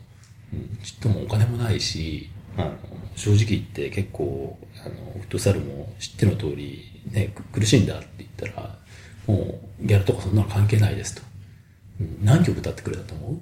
[0.53, 2.71] うん、ちっともお金もないしあの
[3.15, 8.75] 正直言って結構あのフットサルも知っての通り、ね、く苦しいんだって言ったら
[9.27, 13.39] もうギャラとかそんなの関係ないですと、うん何曲歌ってくれたと思う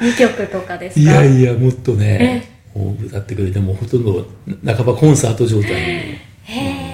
[0.00, 1.00] ？2曲とかですか？
[1.00, 4.26] いやいやもっとね歌ってくれてもうほとんど
[4.64, 5.76] 半ばコンサート状態に。
[6.48, 6.85] え？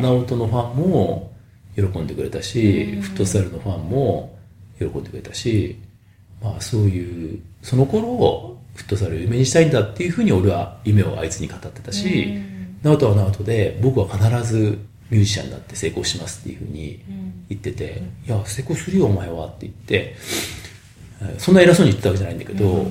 [0.00, 1.32] 直人のファンも
[1.74, 4.38] 喜んでくれたし、フットサルのファンも
[4.78, 5.78] 喜んでくれたし、
[6.42, 12.38] まあそういう、その頃、フットサルを夢にしたいんだっていうふうに俺は夢をあいつに語ってたし、
[12.82, 14.78] 直人は直人で僕は必ず
[15.10, 17.00] ミュージシャンになって成功しますっていうふうに
[17.48, 20.14] 言ってて、いや、成功するよお前はって言って、
[21.22, 22.90] えーそんな偉そうに言ってたわけじゃないんだけど、うん。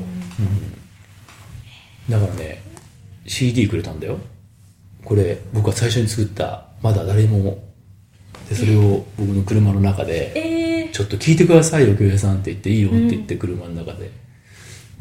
[2.10, 2.64] だからね、
[3.28, 4.18] CD くれたんだよ。
[5.04, 7.58] これ、僕が最初に作った、まだ誰も、
[8.48, 14.12] で、それを僕の車の中で、えちょっと聞いてくださいよ、京平さんって言って、いいよって言って車の中で、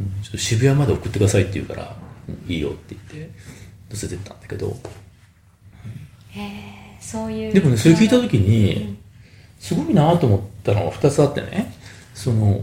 [0.01, 0.23] うん。
[0.23, 1.95] ちょっと渋谷まで送ってくださいって言うから、
[2.27, 3.31] うんいいよって言って、
[3.91, 7.53] 乗せてったんだけど、ー、へーそういう。
[7.53, 8.97] でもね、それ聞いた時に、
[9.59, 11.75] すごいなと思ったのが二つあってね、
[12.15, 12.63] その、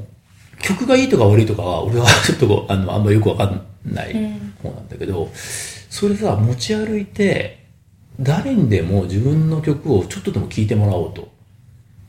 [0.63, 7.60] 曲がいいとか悪いとかは、俺はちょっとあの、あんまよくわかんないうん方なんだけど、それさ、持ち歩いて、
[8.21, 11.31] 誰にでも自分の曲をちょっとでも聴いてもらおうと。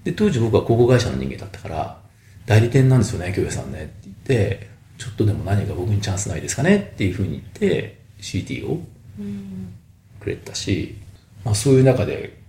[0.04, 2.00] で、当時僕は広告会社の人間だったから、
[2.44, 8.80] 代理店なんですよね、京平さんねって言って、ちょっとでも何か僕にチャンスないですかねっていうふうに言って、CD を
[9.18, 9.74] うん
[10.20, 10.96] くれたし、
[11.44, 12.40] まあそういう中で、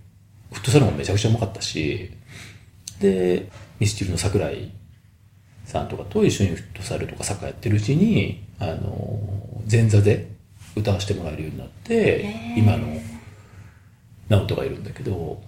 [0.52, 2.10] フットサルもめちゃくちゃうまかったし、
[3.00, 3.48] で、
[3.80, 4.70] ミスチルの桜井
[5.64, 9.18] さんとかと一緒にフットサルとかサッカーやってるうちに、あの、
[9.70, 10.30] 前座で
[10.76, 13.00] 歌わせてもらえるようになって今の
[14.28, 15.42] 直人がいるんだけど、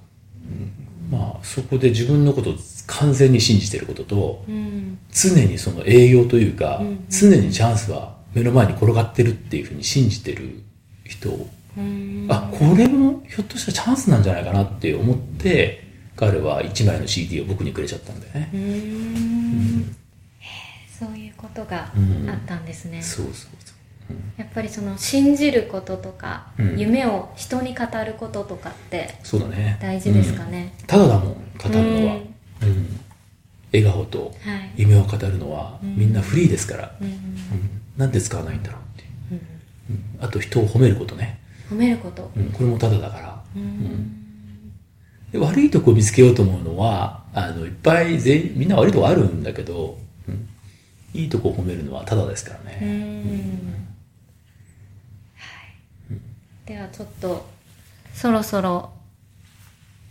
[0.44, 0.72] うん
[1.10, 2.54] まあそこで自分のことを
[2.86, 7.06] 完全に信じてることと、うん常にその営業というか、うん。
[7.08, 10.62] 常にチャンスは目の前に転がってるっていうふうに信じてる
[11.04, 11.30] 人。
[11.76, 12.26] うん。
[12.28, 15.84] あ、これもひょっとしたらチャンスなんじゃないかなって思って、
[16.16, 18.50] 彼は1枚の CD を僕にくれちゃったんだよね。
[18.52, 19.96] うーん。
[20.98, 23.75] そういうことがうんあったんですね、そうそうそう。
[24.36, 26.78] やっぱりその信じることとか、うん。
[26.78, 29.78] 夢を人に語ることとかってそうだね。
[29.80, 30.86] 大事ですかね、うん。
[30.86, 32.14] ただだもん、語るのは。
[32.62, 32.68] うん。
[32.68, 33.00] うん。
[33.72, 35.96] 笑顔とはい、夢を語るのは、うん。
[35.96, 36.94] みんなフリーですから。
[37.00, 37.16] うんうん。
[37.96, 39.40] なんで使わないんだろうっていう。
[39.90, 39.96] うん。
[39.96, 40.24] うん。
[40.24, 41.40] あと人を褒めることね。
[41.70, 42.50] 褒めること、うん。
[42.50, 43.42] これもただだから。
[43.56, 44.22] うん。
[45.32, 49.98] で悪いとこを見つけようと思うのは、あの、いっぱい全員、みんな悪いとこあるんだけど、
[50.28, 50.48] うん。
[51.14, 52.78] いいとこを褒めるのはただですからね。
[52.82, 52.88] うん。
[52.88, 53.85] はい、
[56.66, 57.46] ではちょっと
[58.12, 58.90] そろそろ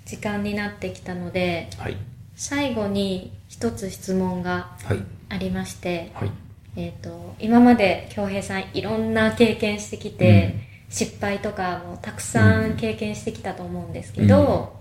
[0.06, 1.98] 時間になってきたのではい。
[2.36, 5.04] 最後に一つ質問がはい。
[5.30, 6.32] ありまして、はい。
[6.76, 10.56] えー、と今まで恭平さんいろんな経験してきて、
[10.90, 14.76] 失敗とかもたくさん経験してきたと思うんですけど、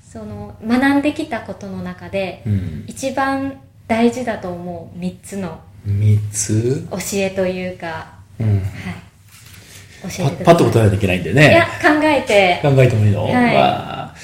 [0.00, 2.84] その学んできたことの中で、うん。
[2.86, 6.86] 一番大事だと思う3つの三つ？
[6.90, 8.46] 教えというか、うん。
[8.46, 8.62] はい、
[10.08, 11.66] 教えてくださいパパッと答えないといけないんでいやね。
[11.82, 14.14] 考えて考えてもいいの、はいまあ、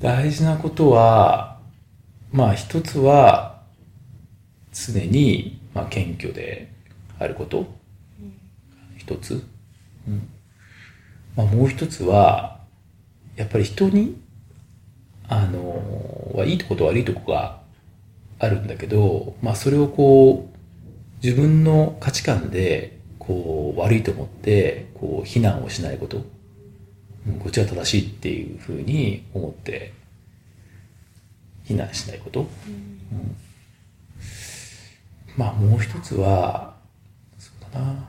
[0.00, 1.58] 大事なことは、
[2.32, 3.62] まあ一つは、
[4.72, 6.72] 常に、まあ、謙虚で
[7.18, 7.66] あること。
[8.96, 9.44] 一つ。
[10.08, 10.28] うん。
[11.36, 12.58] まあもう一つは、
[13.36, 14.20] やっぱり人に、
[15.28, 17.60] あの、はいいとこと悪いとこが
[18.38, 22.98] あるんだけど、まあそれをこう、自分の価値観で、
[23.32, 26.18] こう、悪いと思って、こう、非難をしないこと。
[26.18, 26.24] うん
[27.38, 29.92] こっちは正しいっていうふうに思って、
[31.64, 32.40] 非難しないこと。
[32.40, 33.36] うん
[35.36, 36.74] まあもう一つは、
[37.38, 38.08] そうだな。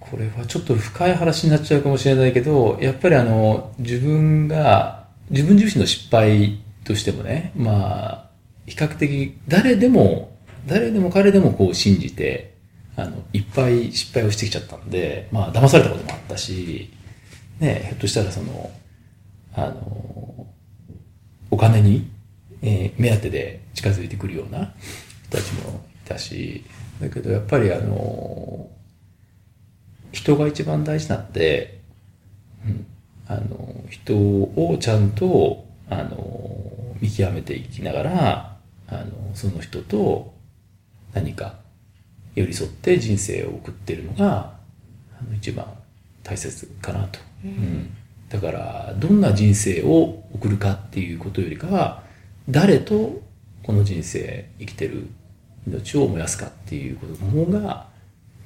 [0.00, 8.30] これはちょっと深い話になっちゃうかもしれないけど、やっぱりあの、自分が、自分自身の失敗としてもね、まあ、
[8.66, 10.33] 比較的誰でも、
[10.66, 12.54] 誰でも彼でもこう信じて、
[12.96, 16.92] あの、いっぱい失敗をしてきちゃったんで、まあ、騙されたこともあったし、
[17.60, 18.70] ね、ひょっとしたらその、
[19.54, 20.46] あの、
[21.50, 22.10] お金に、
[22.62, 24.72] えー目当てで近づいてくるような
[25.28, 26.64] 人たちもいたし、
[27.00, 28.70] だけどやっぱりあの、
[30.12, 31.80] 人が一番大事なんで、
[32.64, 32.86] うん、
[33.26, 38.56] あの、人をちゃんと、あの、見極めていきながら、
[38.88, 40.33] あの、その人と
[41.14, 41.54] 何か
[42.34, 44.52] 寄り添って人生を送っているのが、
[45.36, 45.66] 一番
[46.22, 47.20] 大切かなと。
[47.44, 47.96] うん
[48.28, 52.02] だから、どんな人生を送るかっていうことよりかは、
[52.48, 53.22] 誰と
[53.62, 55.06] この人生生きてる
[55.68, 57.86] 命を燃やすかっていうことの方が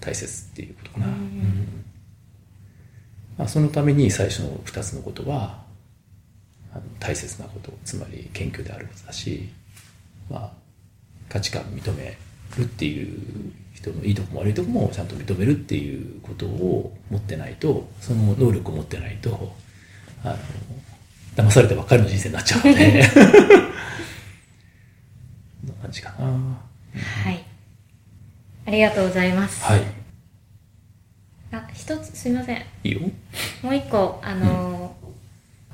[0.01, 1.07] 大切っていうことかな。
[1.07, 1.85] うん
[3.39, 5.63] まあ、そのために最初の二つのことは、
[6.99, 9.49] 大切なこと、つまり謙虚であることだし、
[10.29, 10.53] まあ、
[11.31, 12.19] 価値観を認め
[12.57, 19.53] るっていう人のいいとこも悪いとこもちゃんと認めるっていうことを持ってないと、その能力を持ってないと、
[20.25, 20.37] あの、
[21.37, 23.33] 騙されてばっかりの人生になっちゃうので、 そんな
[25.83, 26.27] 感じかな。
[26.27, 27.45] はい
[28.67, 29.83] ありがとうございます、はい。
[31.53, 33.01] あ一つすいませんいいよ。
[33.63, 34.98] もう一個あのー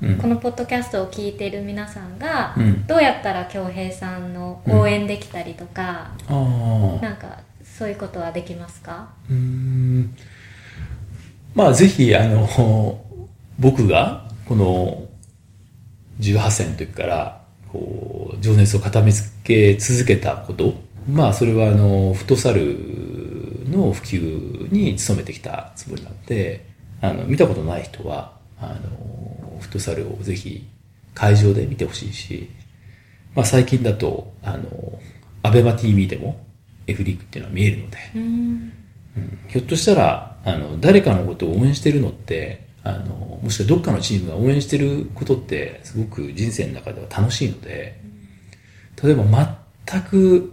[0.01, 0.17] うん。
[0.17, 2.85] このポッドキャストを聞いてる皆さんが、うん。
[2.87, 7.01] どうやったら恭平さんの応援できたりとか、ああ。
[7.03, 9.09] なんかそういうことはできますか？
[9.29, 10.15] うーん。
[11.53, 12.99] まあぜひ、あの、
[13.59, 15.03] 僕が、この、
[16.19, 17.41] 18歳の時から、
[17.71, 20.73] こう、情熱を固めつけ続けたこと、
[21.09, 22.75] まあそれはあの、フットサル
[23.69, 26.65] の普及に努めてきたつもりなので、
[27.01, 28.75] あの、見たことない人は、あの、
[29.65, 30.67] フットサルをぜひ
[31.13, 32.49] 会場で見てほしいし、
[33.33, 34.99] まあ最近だと、あの、
[35.43, 36.45] アベマ TV でも
[36.87, 38.71] F リーグっていうのは見えるので、うん
[39.47, 48.01] ひょっとしたら、あの、誰かのことを応援してるのって、あの、もしくはどっかのチームが応援してることって、すごく人生の中では楽しいので、
[49.01, 49.23] 例えば
[49.87, 50.51] 全く、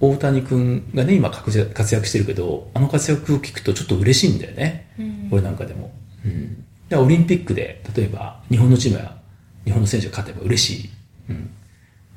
[0.00, 4.90] 大谷くんがね、今活躍活躍してるけど、あの活躍を聞くとちょっと嬉しいんだよね。
[4.98, 5.92] うん俺なんかでも。
[6.24, 6.65] うん。
[6.88, 9.16] だからオリンピックで、例えば、日本のチームや、
[9.64, 10.90] 日本の選手が勝てば嬉しい。
[11.30, 11.50] うん。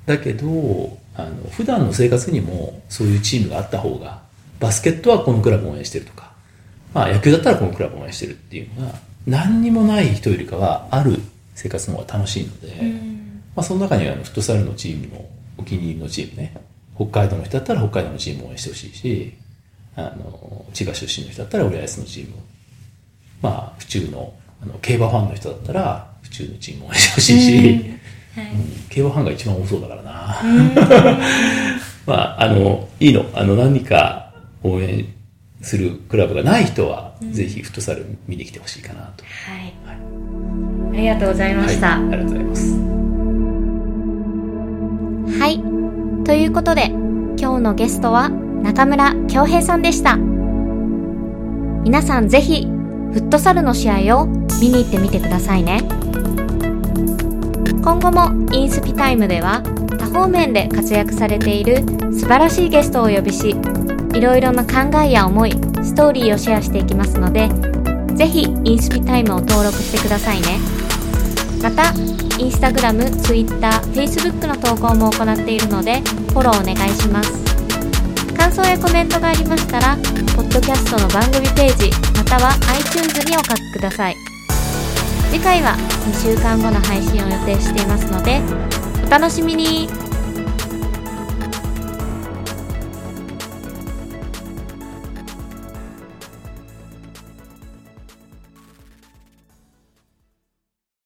[0.05, 4.21] だけど、あの、普段の生活にもそういうチームがあった方が、
[4.59, 6.31] バスケットはこのクラブを応援してるとか、
[6.93, 8.95] まあ野球だったらこのクラブを応援してるっていうのが、
[9.25, 11.19] 何にもない人よりかは、ある
[11.55, 15.25] 生活の方が楽しいので、うんまあその中にはあのフットサルのチームの
[15.57, 16.53] お気に入りのチームね、
[16.95, 19.33] 北海道の人だったら北海道のチームを応援してほしいし、
[19.95, 22.39] あの、千葉出身の人だったら浦安のチームを
[23.41, 27.99] まあ、府中のあの競馬ファンの人だったら、府中のチームを応援してほしいし、はい
[28.89, 30.35] 競馬ファンが一番多そうだからな。
[32.05, 33.25] まあ、あの、いいの。
[33.33, 34.31] あの、何か
[34.63, 35.05] 応援
[35.61, 39.25] するクラブがない人は、ぜひフットサル見に来てほしいかなと。
[39.25, 39.99] はいはい
[40.91, 42.73] ありがとうございました、はい、ありがとうございます。
[45.39, 45.61] はい。
[46.25, 46.87] ということで、
[47.39, 50.17] 今日のゲストは中村恭平さんでした。
[51.83, 52.67] 皆さんぜひ、
[53.11, 54.27] フットサルの試合を
[54.61, 55.81] 見に行ってみてくださいね。
[57.81, 59.63] 今後もインスピタイムでは
[59.97, 61.83] 多方面で活躍されている
[62.13, 63.55] 素晴らしいゲストをお呼びし、
[64.13, 65.51] いろいろな考えや思い、
[65.83, 67.49] ストーリーをシェアしていきますので、
[68.15, 70.59] ぜひインスピタイムを登録してくださいね。
[71.63, 71.93] また、
[72.37, 77.31] インスタグラム、ツイッター、フェイスブックの投稿も行っているので、フォローお願いします。
[78.37, 79.97] 感想やコメントがありましたら、
[80.35, 81.91] ポッドキャストの番組ページ、
[82.29, 84.15] たは iTunes にお書きください。
[85.31, 85.75] 次回は
[86.05, 88.39] 2週間後の配信を予定していますので、
[89.03, 89.89] お楽しみに